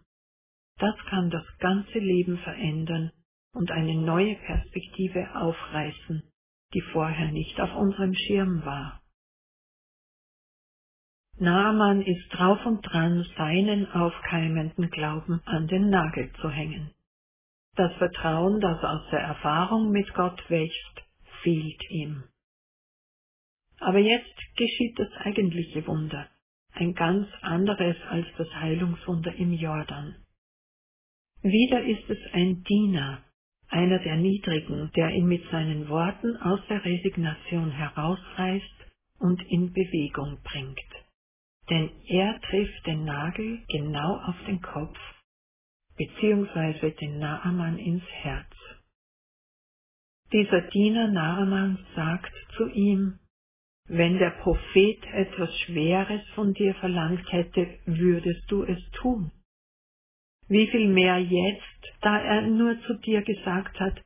Das 0.78 0.95
kann 1.10 1.30
das 1.30 1.45
ganze 1.60 2.00
Leben 2.00 2.38
verändern 2.39 3.12
und 3.54 3.71
eine 3.71 3.95
neue 3.95 4.36
Perspektive 4.36 5.36
aufreißen, 5.36 6.24
die 6.74 6.82
vorher 6.91 7.32
nicht 7.32 7.60
auf 7.60 7.74
unserem 7.76 8.13
Schirm 8.13 8.65
war. 8.65 9.02
Naaman 11.38 12.02
ist 12.02 12.30
drauf 12.30 12.65
und 12.65 12.82
dran, 12.82 13.26
seinen 13.38 13.91
aufkeimenden 13.91 14.89
Glauben 14.89 15.41
an 15.45 15.67
den 15.67 15.89
Nagel 15.89 16.32
zu 16.41 16.50
hängen. 16.50 16.91
Das 17.76 17.93
Vertrauen, 17.95 18.62
das 18.62 18.82
aus 18.84 19.02
der 19.12 19.19
Erfahrung 19.19 19.91
mit 19.91 20.13
Gott 20.13 20.41
wächst, 20.50 21.02
fehlt 21.41 21.89
ihm. 21.89 22.24
Aber 23.80 24.00
jetzt 24.00 24.36
geschieht 24.56 24.98
das 24.98 25.12
eigentliche 25.20 25.86
Wunder, 25.88 26.28
ein 26.74 26.94
ganz 26.94 27.28
anderes 27.42 27.98
als 28.10 28.26
das 28.38 28.50
Heilungswunder 28.56 29.34
im 29.36 29.54
Jordan. 29.54 30.16
Wieder 31.42 31.84
ist 31.84 32.10
es 32.10 32.20
ein 32.34 32.64
Diener, 32.64 33.24
einer 33.68 34.00
der 34.00 34.16
Niedrigen, 34.18 34.92
der 34.96 35.10
ihn 35.12 35.28
mit 35.28 35.44
seinen 35.52 35.90
Worten 35.90 36.38
aus 36.38 36.60
der 36.70 36.84
Resignation 36.84 37.72
herausreißt 37.72 38.86
und 39.20 39.42
in 39.50 39.74
Bewegung 39.74 40.40
bringt 40.44 40.80
denn 41.70 41.90
er 42.08 42.40
trifft 42.42 42.86
den 42.86 43.06
Nagel 43.06 43.64
genau 43.70 44.18
auf 44.18 44.36
den 44.46 44.62
Kopf, 44.62 44.98
beziehungsweise 45.98 46.92
den 46.92 47.20
Naaman 47.20 47.78
ins 47.78 48.04
Herz. 48.22 48.52
Dieser 50.32 50.62
Diener 50.62 51.08
Naaman 51.08 51.86
sagt 51.96 52.34
zu 52.58 52.68
ihm, 52.68 53.20
wenn 53.88 54.17
der 54.17 54.32
Prophet 54.41 55.04
etwas 55.13 55.50
Schweres 55.60 56.21
von 56.34 56.54
dir 56.54 56.74
verlangt 56.76 57.32
hätte, 57.32 57.80
würdest 57.86 58.50
du 58.50 58.63
es 58.63 58.80
tun. 58.91 59.32
Wie 60.48 60.67
viel 60.67 60.88
mehr 60.88 61.19
jetzt, 61.19 61.93
da 62.02 62.19
er 62.19 62.41
nur 62.43 62.80
zu 62.82 62.95
dir 63.00 63.21
gesagt 63.21 63.80
hat, 63.80 64.02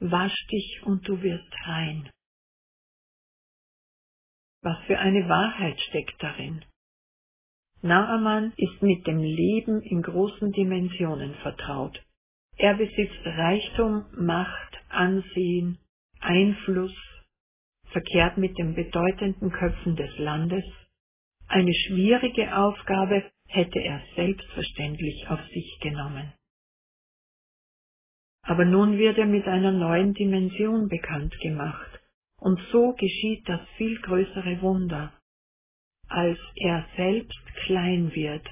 wasch 0.00 0.46
dich 0.46 0.82
und 0.84 1.06
du 1.06 1.20
wirst 1.22 1.52
rein. 1.66 2.08
Was 4.62 4.78
für 4.86 4.98
eine 4.98 5.28
Wahrheit 5.28 5.80
steckt 5.80 6.22
darin. 6.22 6.64
Naaman 7.82 8.52
ist 8.56 8.82
mit 8.82 9.06
dem 9.06 9.18
Leben 9.18 9.80
in 9.82 10.02
großen 10.02 10.52
Dimensionen 10.52 11.34
vertraut. 11.36 12.02
Er 12.56 12.74
besitzt 12.74 13.24
Reichtum, 13.24 14.04
Macht, 14.18 14.76
Ansehen, 14.90 15.78
Einfluss, 16.20 16.94
verkehrt 17.92 18.38
mit 18.38 18.56
den 18.58 18.74
bedeutenden 18.74 19.50
Köpfen 19.50 19.96
des 19.96 20.16
Landes. 20.18 20.64
Eine 21.48 21.74
schwierige 21.74 22.56
Aufgabe 22.56 23.30
hätte 23.48 23.80
er 23.80 24.02
selbstverständlich 24.14 25.28
auf 25.28 25.40
sich 25.48 25.78
genommen. 25.82 26.32
Aber 28.42 28.64
nun 28.64 28.98
wird 28.98 29.18
er 29.18 29.26
mit 29.26 29.46
einer 29.46 29.72
neuen 29.72 30.14
Dimension 30.14 30.88
bekannt 30.88 31.36
gemacht, 31.40 32.00
und 32.38 32.58
so 32.72 32.94
geschieht 32.94 33.48
das 33.48 33.60
viel 33.76 34.00
größere 34.00 34.62
Wunder 34.62 35.12
als 36.10 36.38
er 36.56 36.86
selbst 36.96 37.40
klein 37.64 38.12
wird, 38.14 38.46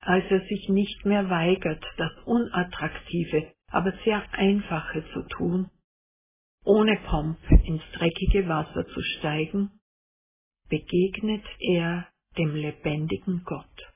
als 0.00 0.24
er 0.30 0.40
sich 0.46 0.68
nicht 0.68 1.04
mehr 1.06 1.30
weigert, 1.30 1.82
das 1.96 2.12
Unattraktive, 2.26 3.54
aber 3.68 3.92
sehr 4.04 4.22
Einfache 4.32 5.02
zu 5.14 5.22
tun, 5.28 5.70
ohne 6.64 6.96
Pomp 7.08 7.38
ins 7.64 7.82
dreckige 7.94 8.48
Wasser 8.48 8.86
zu 8.86 9.00
steigen, 9.18 9.70
begegnet 10.68 11.44
er 11.58 12.08
dem 12.38 12.54
lebendigen 12.54 13.42
Gott. 13.44 13.92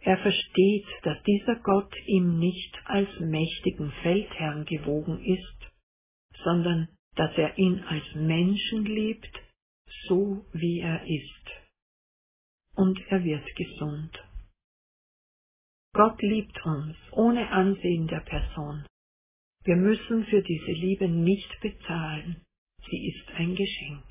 Er 0.00 0.18
versteht, 0.18 0.86
dass 1.02 1.22
dieser 1.22 1.56
Gott 1.56 1.94
ihm 2.06 2.38
nicht 2.38 2.76
als 2.84 3.08
mächtigen 3.20 3.90
Feldherrn 4.02 4.66
gewogen 4.66 5.24
ist, 5.24 5.72
sondern 6.42 6.88
dass 7.14 7.32
er 7.38 7.56
ihn 7.56 7.80
als 7.84 8.04
Menschen 8.14 8.84
liebt, 8.84 9.40
so 10.08 10.44
wie 10.52 10.80
er 10.80 11.02
ist. 11.06 11.50
Und 12.76 13.00
er 13.08 13.24
wird 13.24 13.46
gesund. 13.56 14.22
Gott 15.94 16.20
liebt 16.20 16.66
uns 16.66 16.96
ohne 17.12 17.48
Ansehen 17.50 18.08
der 18.08 18.20
Person. 18.20 18.84
Wir 19.64 19.76
müssen 19.76 20.24
für 20.26 20.42
diese 20.42 20.72
Liebe 20.72 21.08
nicht 21.08 21.60
bezahlen. 21.60 22.42
Sie 22.90 23.08
ist 23.08 23.28
ein 23.36 23.54
Geschenk. 23.54 24.04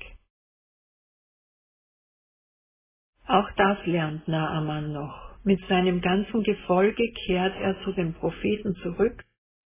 Auch 3.26 3.50
das 3.56 3.86
lernt 3.86 4.28
Naaman 4.28 4.92
noch. 4.92 5.38
Mit 5.44 5.60
seinem 5.68 6.00
ganzen 6.00 6.42
Gefolge 6.42 7.12
kehrt 7.26 7.54
er 7.56 7.82
zu 7.84 7.92
dem 7.92 8.14
Propheten 8.14 8.74
zurück 8.82 9.24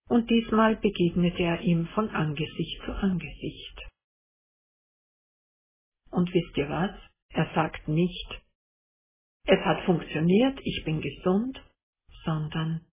und 0.09 0.29
diesmal 0.31 0.77
begegnet 0.77 1.39
er 1.39 1.61
ihm 1.61 1.87
von 1.89 2.09
Angesicht 2.11 2.83
zu 2.85 2.93
Angesicht. 2.93 3.89
Und 6.11 6.33
wisst 6.35 6.57
ihr 6.57 6.69
was? 6.69 6.93
Er 7.31 7.51
sagt 7.55 7.89
nicht, 7.89 8.43
es 9.47 9.61
hat 9.61 9.85
funktioniert, 9.85 10.59
ich 10.65 10.83
bin 10.85 11.01
gesund, 11.01 11.63
sondern 12.25 12.87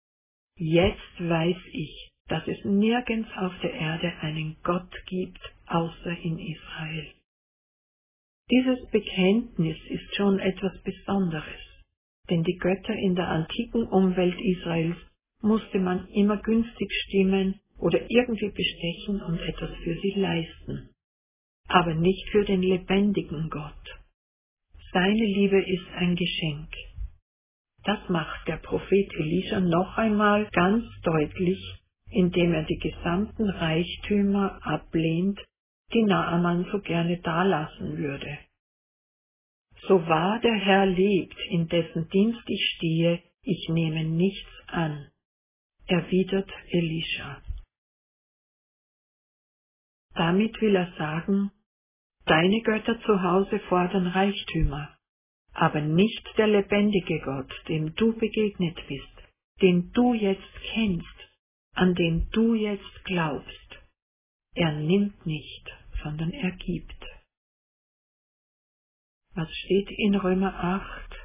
jetzt 0.56 1.18
weiß 1.20 1.58
ich, 1.72 2.11
dass 2.32 2.48
es 2.48 2.64
nirgends 2.64 3.28
auf 3.36 3.52
der 3.62 3.74
Erde 3.74 4.10
einen 4.22 4.56
Gott 4.62 4.90
gibt, 5.04 5.38
außer 5.66 6.16
in 6.22 6.38
Israel. 6.38 7.12
Dieses 8.50 8.90
Bekenntnis 8.90 9.76
ist 9.90 10.16
schon 10.16 10.38
etwas 10.38 10.72
Besonderes, 10.82 11.60
denn 12.30 12.42
die 12.42 12.56
Götter 12.56 12.94
in 12.94 13.16
der 13.16 13.28
antiken 13.28 13.82
Umwelt 13.86 14.40
Israels 14.40 14.96
musste 15.42 15.78
man 15.78 16.08
immer 16.08 16.38
günstig 16.38 16.90
stimmen 17.04 17.60
oder 17.76 18.00
irgendwie 18.08 18.50
bestechen 18.50 19.20
und 19.20 19.38
etwas 19.38 19.76
für 19.84 19.94
sie 20.00 20.14
leisten, 20.16 20.88
aber 21.68 21.94
nicht 21.94 22.30
für 22.30 22.46
den 22.46 22.62
lebendigen 22.62 23.50
Gott. 23.50 24.00
Seine 24.94 25.26
Liebe 25.36 25.60
ist 25.60 25.88
ein 25.96 26.16
Geschenk. 26.16 26.70
Das 27.84 28.08
macht 28.08 28.48
der 28.48 28.56
Prophet 28.56 29.12
Elisha 29.18 29.60
noch 29.60 29.98
einmal 29.98 30.48
ganz 30.52 30.86
deutlich, 31.02 31.81
indem 32.12 32.52
er 32.52 32.64
die 32.64 32.78
gesamten 32.78 33.48
Reichtümer 33.48 34.60
ablehnt, 34.66 35.40
die 35.92 36.02
Naaman 36.02 36.66
so 36.70 36.80
gerne 36.80 37.18
dalassen 37.18 37.96
würde. 37.98 38.38
So 39.88 40.06
wahr 40.06 40.38
der 40.40 40.54
Herr 40.54 40.86
lebt, 40.86 41.38
in 41.50 41.68
dessen 41.68 42.08
Dienst 42.10 42.42
ich 42.46 42.64
stehe, 42.76 43.22
ich 43.42 43.68
nehme 43.68 44.04
nichts 44.04 44.50
an, 44.68 45.08
erwidert 45.86 46.50
Elisha. 46.70 47.42
Damit 50.14 50.60
will 50.60 50.76
er 50.76 50.92
sagen, 50.98 51.50
deine 52.26 52.60
Götter 52.60 53.00
zu 53.00 53.22
Hause 53.22 53.58
fordern 53.68 54.06
Reichtümer, 54.06 54.96
aber 55.54 55.80
nicht 55.80 56.22
der 56.36 56.46
lebendige 56.46 57.20
Gott, 57.20 57.52
dem 57.68 57.94
du 57.94 58.12
begegnet 58.12 58.78
bist, 58.86 59.28
den 59.60 59.90
du 59.92 60.14
jetzt 60.14 60.54
kennst, 60.72 61.21
an 61.74 61.94
den 61.94 62.28
du 62.30 62.54
jetzt 62.54 63.04
glaubst. 63.04 63.78
Er 64.54 64.72
nimmt 64.72 65.24
nicht, 65.26 65.70
sondern 66.02 66.30
er 66.32 66.50
gibt. 66.52 67.02
Was 69.34 69.48
steht 69.50 69.90
in 69.90 70.14
Römer 70.14 70.54
8? 70.54 71.16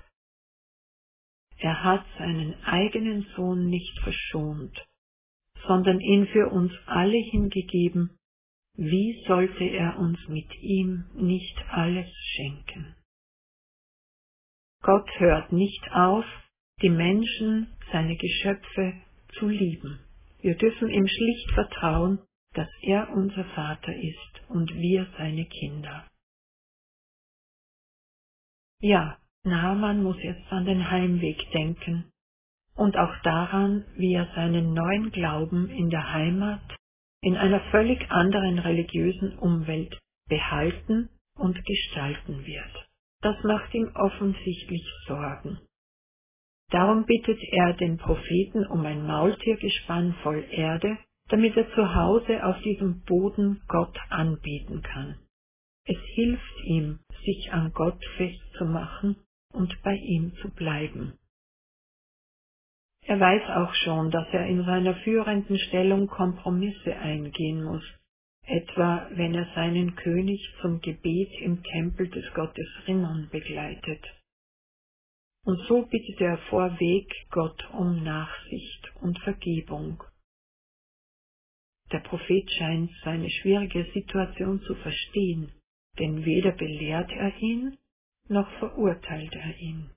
Er 1.60 1.84
hat 1.84 2.06
seinen 2.18 2.54
eigenen 2.64 3.26
Sohn 3.36 3.68
nicht 3.68 4.00
verschont, 4.00 4.86
sondern 5.66 6.00
ihn 6.00 6.28
für 6.28 6.50
uns 6.50 6.72
alle 6.86 7.18
hingegeben, 7.18 8.18
wie 8.76 9.24
sollte 9.28 9.64
er 9.64 9.98
uns 9.98 10.20
mit 10.28 10.54
ihm 10.62 11.10
nicht 11.16 11.58
alles 11.70 12.08
schenken? 12.36 12.96
Gott 14.84 15.10
hört 15.20 15.52
nicht 15.52 15.84
auf, 15.92 16.26
die 16.84 16.90
Menschen, 16.90 17.76
seine 17.92 18.16
Geschöpfe, 18.16 19.02
zu 19.40 19.48
lieben. 19.48 20.07
Wir 20.42 20.56
dürfen 20.56 20.90
ihm 20.90 21.08
schlicht 21.08 21.52
vertrauen, 21.54 22.20
dass 22.54 22.70
er 22.82 23.10
unser 23.12 23.46
Vater 23.56 23.94
ist 23.96 24.50
und 24.50 24.74
wir 24.76 25.08
seine 25.18 25.46
Kinder. 25.46 26.08
Ja, 28.82 29.18
Naaman 29.44 30.04
muss 30.04 30.18
jetzt 30.22 30.52
an 30.52 30.66
den 30.66 30.90
Heimweg 30.92 31.38
denken 31.52 32.12
und 32.76 32.98
auch 32.98 33.16
daran, 33.24 33.86
wie 33.96 34.14
er 34.14 34.28
seinen 34.36 34.74
neuen 34.74 35.12
Glauben 35.12 35.70
in 35.70 35.90
der 35.90 36.14
Heimat, 36.14 36.62
in 37.22 37.36
einer 37.36 37.62
völlig 37.72 38.10
anderen 38.12 38.60
religiösen 38.60 39.38
Umwelt 39.40 40.00
behalten 40.30 41.10
und 41.36 41.64
gestalten 41.66 42.46
wird. 42.46 42.90
Das 43.22 43.36
macht 43.44 43.74
ihm 43.74 43.92
offensichtlich 43.96 44.84
Sorgen. 45.08 45.60
Darum 46.70 47.06
bittet 47.06 47.40
er 47.52 47.74
den 47.74 47.98
Propheten 47.98 48.66
um 48.68 48.86
ein 48.86 49.06
Maultiergespann 49.06 50.14
voll 50.22 50.44
Erde, 50.52 50.98
damit 51.30 51.56
er 51.56 51.70
zu 51.74 51.96
Hause 51.96 52.46
auf 52.46 52.62
diesem 52.62 53.02
Boden 53.04 53.62
Gott 53.68 53.98
anbeten 54.10 54.82
kann. 54.82 55.16
Es 55.86 55.98
hilft 56.16 56.64
ihm, 56.66 57.00
sich 57.24 57.52
an 57.54 57.72
Gott 57.74 58.04
festzumachen 58.18 59.16
und 59.54 59.82
bei 59.84 59.96
ihm 59.96 60.34
zu 60.42 60.50
bleiben. 60.50 61.18
Er 63.06 63.20
weiß 63.20 63.44
auch 63.62 63.74
schon, 63.74 64.12
dass 64.12 64.28
er 64.34 64.48
in 64.48 64.66
seiner 64.66 64.96
führenden 64.96 65.58
Stellung 65.58 66.08
Kompromisse 66.08 66.94
eingehen 66.98 67.64
muss, 67.64 67.84
etwa 68.46 69.08
wenn 69.12 69.34
er 69.34 69.48
seinen 69.56 69.96
König 69.96 70.42
zum 70.62 70.82
Gebet 70.82 71.32
im 71.40 71.64
Tempel 71.64 72.10
des 72.10 72.26
Gottes 72.34 72.68
Rimmon 72.86 73.30
begleitet. 73.32 74.04
Und 75.48 75.62
so 75.70 75.84
bittet 75.84 76.20
er 76.20 76.38
vorweg 76.50 77.10
Gott 77.32 77.70
um 77.72 78.04
Nachsicht 78.04 78.92
und 79.02 79.18
Vergebung. 79.20 80.04
Der 81.94 82.00
Prophet 82.00 82.52
scheint 82.52 82.92
seine 83.06 83.30
schwierige 83.30 83.86
Situation 83.94 84.60
zu 84.64 84.76
verstehen, 84.76 85.54
denn 86.00 86.26
weder 86.26 86.52
belehrt 86.52 87.10
er 87.12 87.34
ihn, 87.38 87.78
noch 88.28 88.52
verurteilt 88.60 89.34
er 89.36 89.58
ihn. 89.60 89.90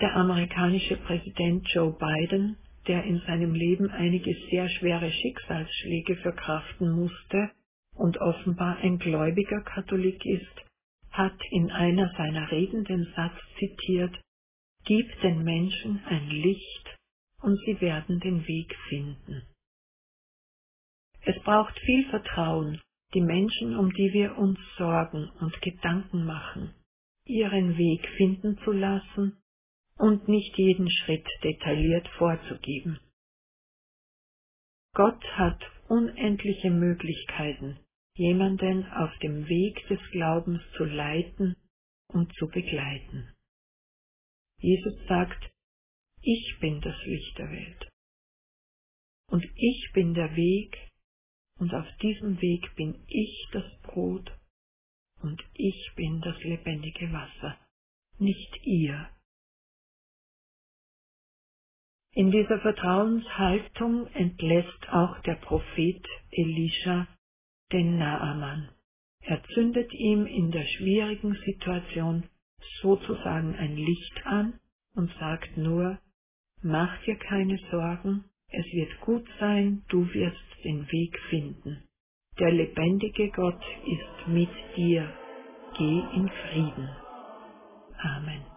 Der 0.00 0.16
amerikanische 0.16 0.96
Präsident 0.96 1.68
Joe 1.74 1.92
Biden, 1.92 2.56
der 2.86 3.04
in 3.04 3.18
seinem 3.26 3.52
Leben 3.52 3.90
einige 3.90 4.34
sehr 4.50 4.66
schwere 4.70 5.10
Schicksalsschläge 5.10 6.16
verkraften 6.22 6.90
musste 6.90 7.50
und 7.96 8.16
offenbar 8.16 8.78
ein 8.78 8.96
gläubiger 8.98 9.60
Katholik 9.60 10.24
ist, 10.24 10.63
hat 11.14 11.40
in 11.50 11.70
einer 11.70 12.12
seiner 12.16 12.50
Reden 12.50 12.84
den 12.84 13.04
Satz 13.14 13.34
zitiert, 13.58 14.20
Gib 14.84 15.20
den 15.22 15.44
Menschen 15.44 16.04
ein 16.06 16.28
Licht 16.28 16.96
und 17.40 17.56
sie 17.64 17.80
werden 17.80 18.20
den 18.20 18.46
Weg 18.46 18.76
finden. 18.88 19.42
Es 21.22 21.40
braucht 21.42 21.78
viel 21.78 22.04
Vertrauen, 22.10 22.82
die 23.14 23.22
Menschen, 23.22 23.76
um 23.76 23.90
die 23.92 24.12
wir 24.12 24.36
uns 24.36 24.58
sorgen 24.76 25.30
und 25.40 25.58
Gedanken 25.62 26.26
machen, 26.26 26.74
ihren 27.26 27.78
Weg 27.78 28.06
finden 28.16 28.58
zu 28.58 28.72
lassen 28.72 29.40
und 29.96 30.28
nicht 30.28 30.58
jeden 30.58 30.90
Schritt 30.90 31.26
detailliert 31.42 32.08
vorzugeben. 32.18 32.98
Gott 34.92 35.24
hat 35.36 35.62
unendliche 35.88 36.70
Möglichkeiten, 36.70 37.78
jemanden 38.16 38.84
auf 38.92 39.16
dem 39.18 39.48
Weg 39.48 39.86
des 39.88 40.00
Glaubens 40.12 40.60
zu 40.76 40.84
leiten 40.84 41.56
und 42.08 42.32
zu 42.34 42.46
begleiten. 42.48 43.34
Jesus 44.58 44.94
sagt, 45.08 45.50
ich 46.22 46.56
bin 46.60 46.80
das 46.80 46.96
Licht 47.04 47.38
der 47.38 47.50
Welt. 47.50 47.88
Und 49.26 49.44
ich 49.56 49.90
bin 49.92 50.14
der 50.14 50.34
Weg, 50.36 50.76
und 51.58 51.72
auf 51.74 51.86
diesem 52.02 52.40
Weg 52.40 52.74
bin 52.76 53.04
ich 53.06 53.48
das 53.52 53.64
Brot 53.82 54.30
und 55.22 55.42
ich 55.54 55.92
bin 55.94 56.20
das 56.20 56.36
lebendige 56.42 57.12
Wasser, 57.12 57.58
nicht 58.18 58.56
ihr. 58.64 59.08
In 62.12 62.30
dieser 62.30 62.60
Vertrauenshaltung 62.60 64.06
entlässt 64.08 64.88
auch 64.88 65.18
der 65.22 65.34
Prophet 65.36 66.06
Elisha 66.30 67.08
den 67.74 67.98
Naaman. 67.98 68.68
Er 69.20 69.42
zündet 69.54 69.92
ihm 69.92 70.26
in 70.26 70.52
der 70.52 70.64
schwierigen 70.64 71.34
Situation 71.44 72.24
sozusagen 72.80 73.54
ein 73.56 73.76
Licht 73.76 74.26
an 74.26 74.60
und 74.94 75.10
sagt 75.18 75.56
nur, 75.56 75.98
mach 76.62 77.02
dir 77.02 77.16
keine 77.16 77.58
Sorgen, 77.70 78.24
es 78.48 78.64
wird 78.72 79.00
gut 79.00 79.26
sein, 79.40 79.82
du 79.88 80.06
wirst 80.14 80.64
den 80.64 80.86
Weg 80.92 81.18
finden. 81.30 81.82
Der 82.38 82.52
lebendige 82.52 83.30
Gott 83.30 83.62
ist 83.86 84.28
mit 84.28 84.50
dir. 84.76 85.12
Geh 85.76 86.02
in 86.14 86.28
Frieden. 86.28 86.88
Amen. 87.98 88.53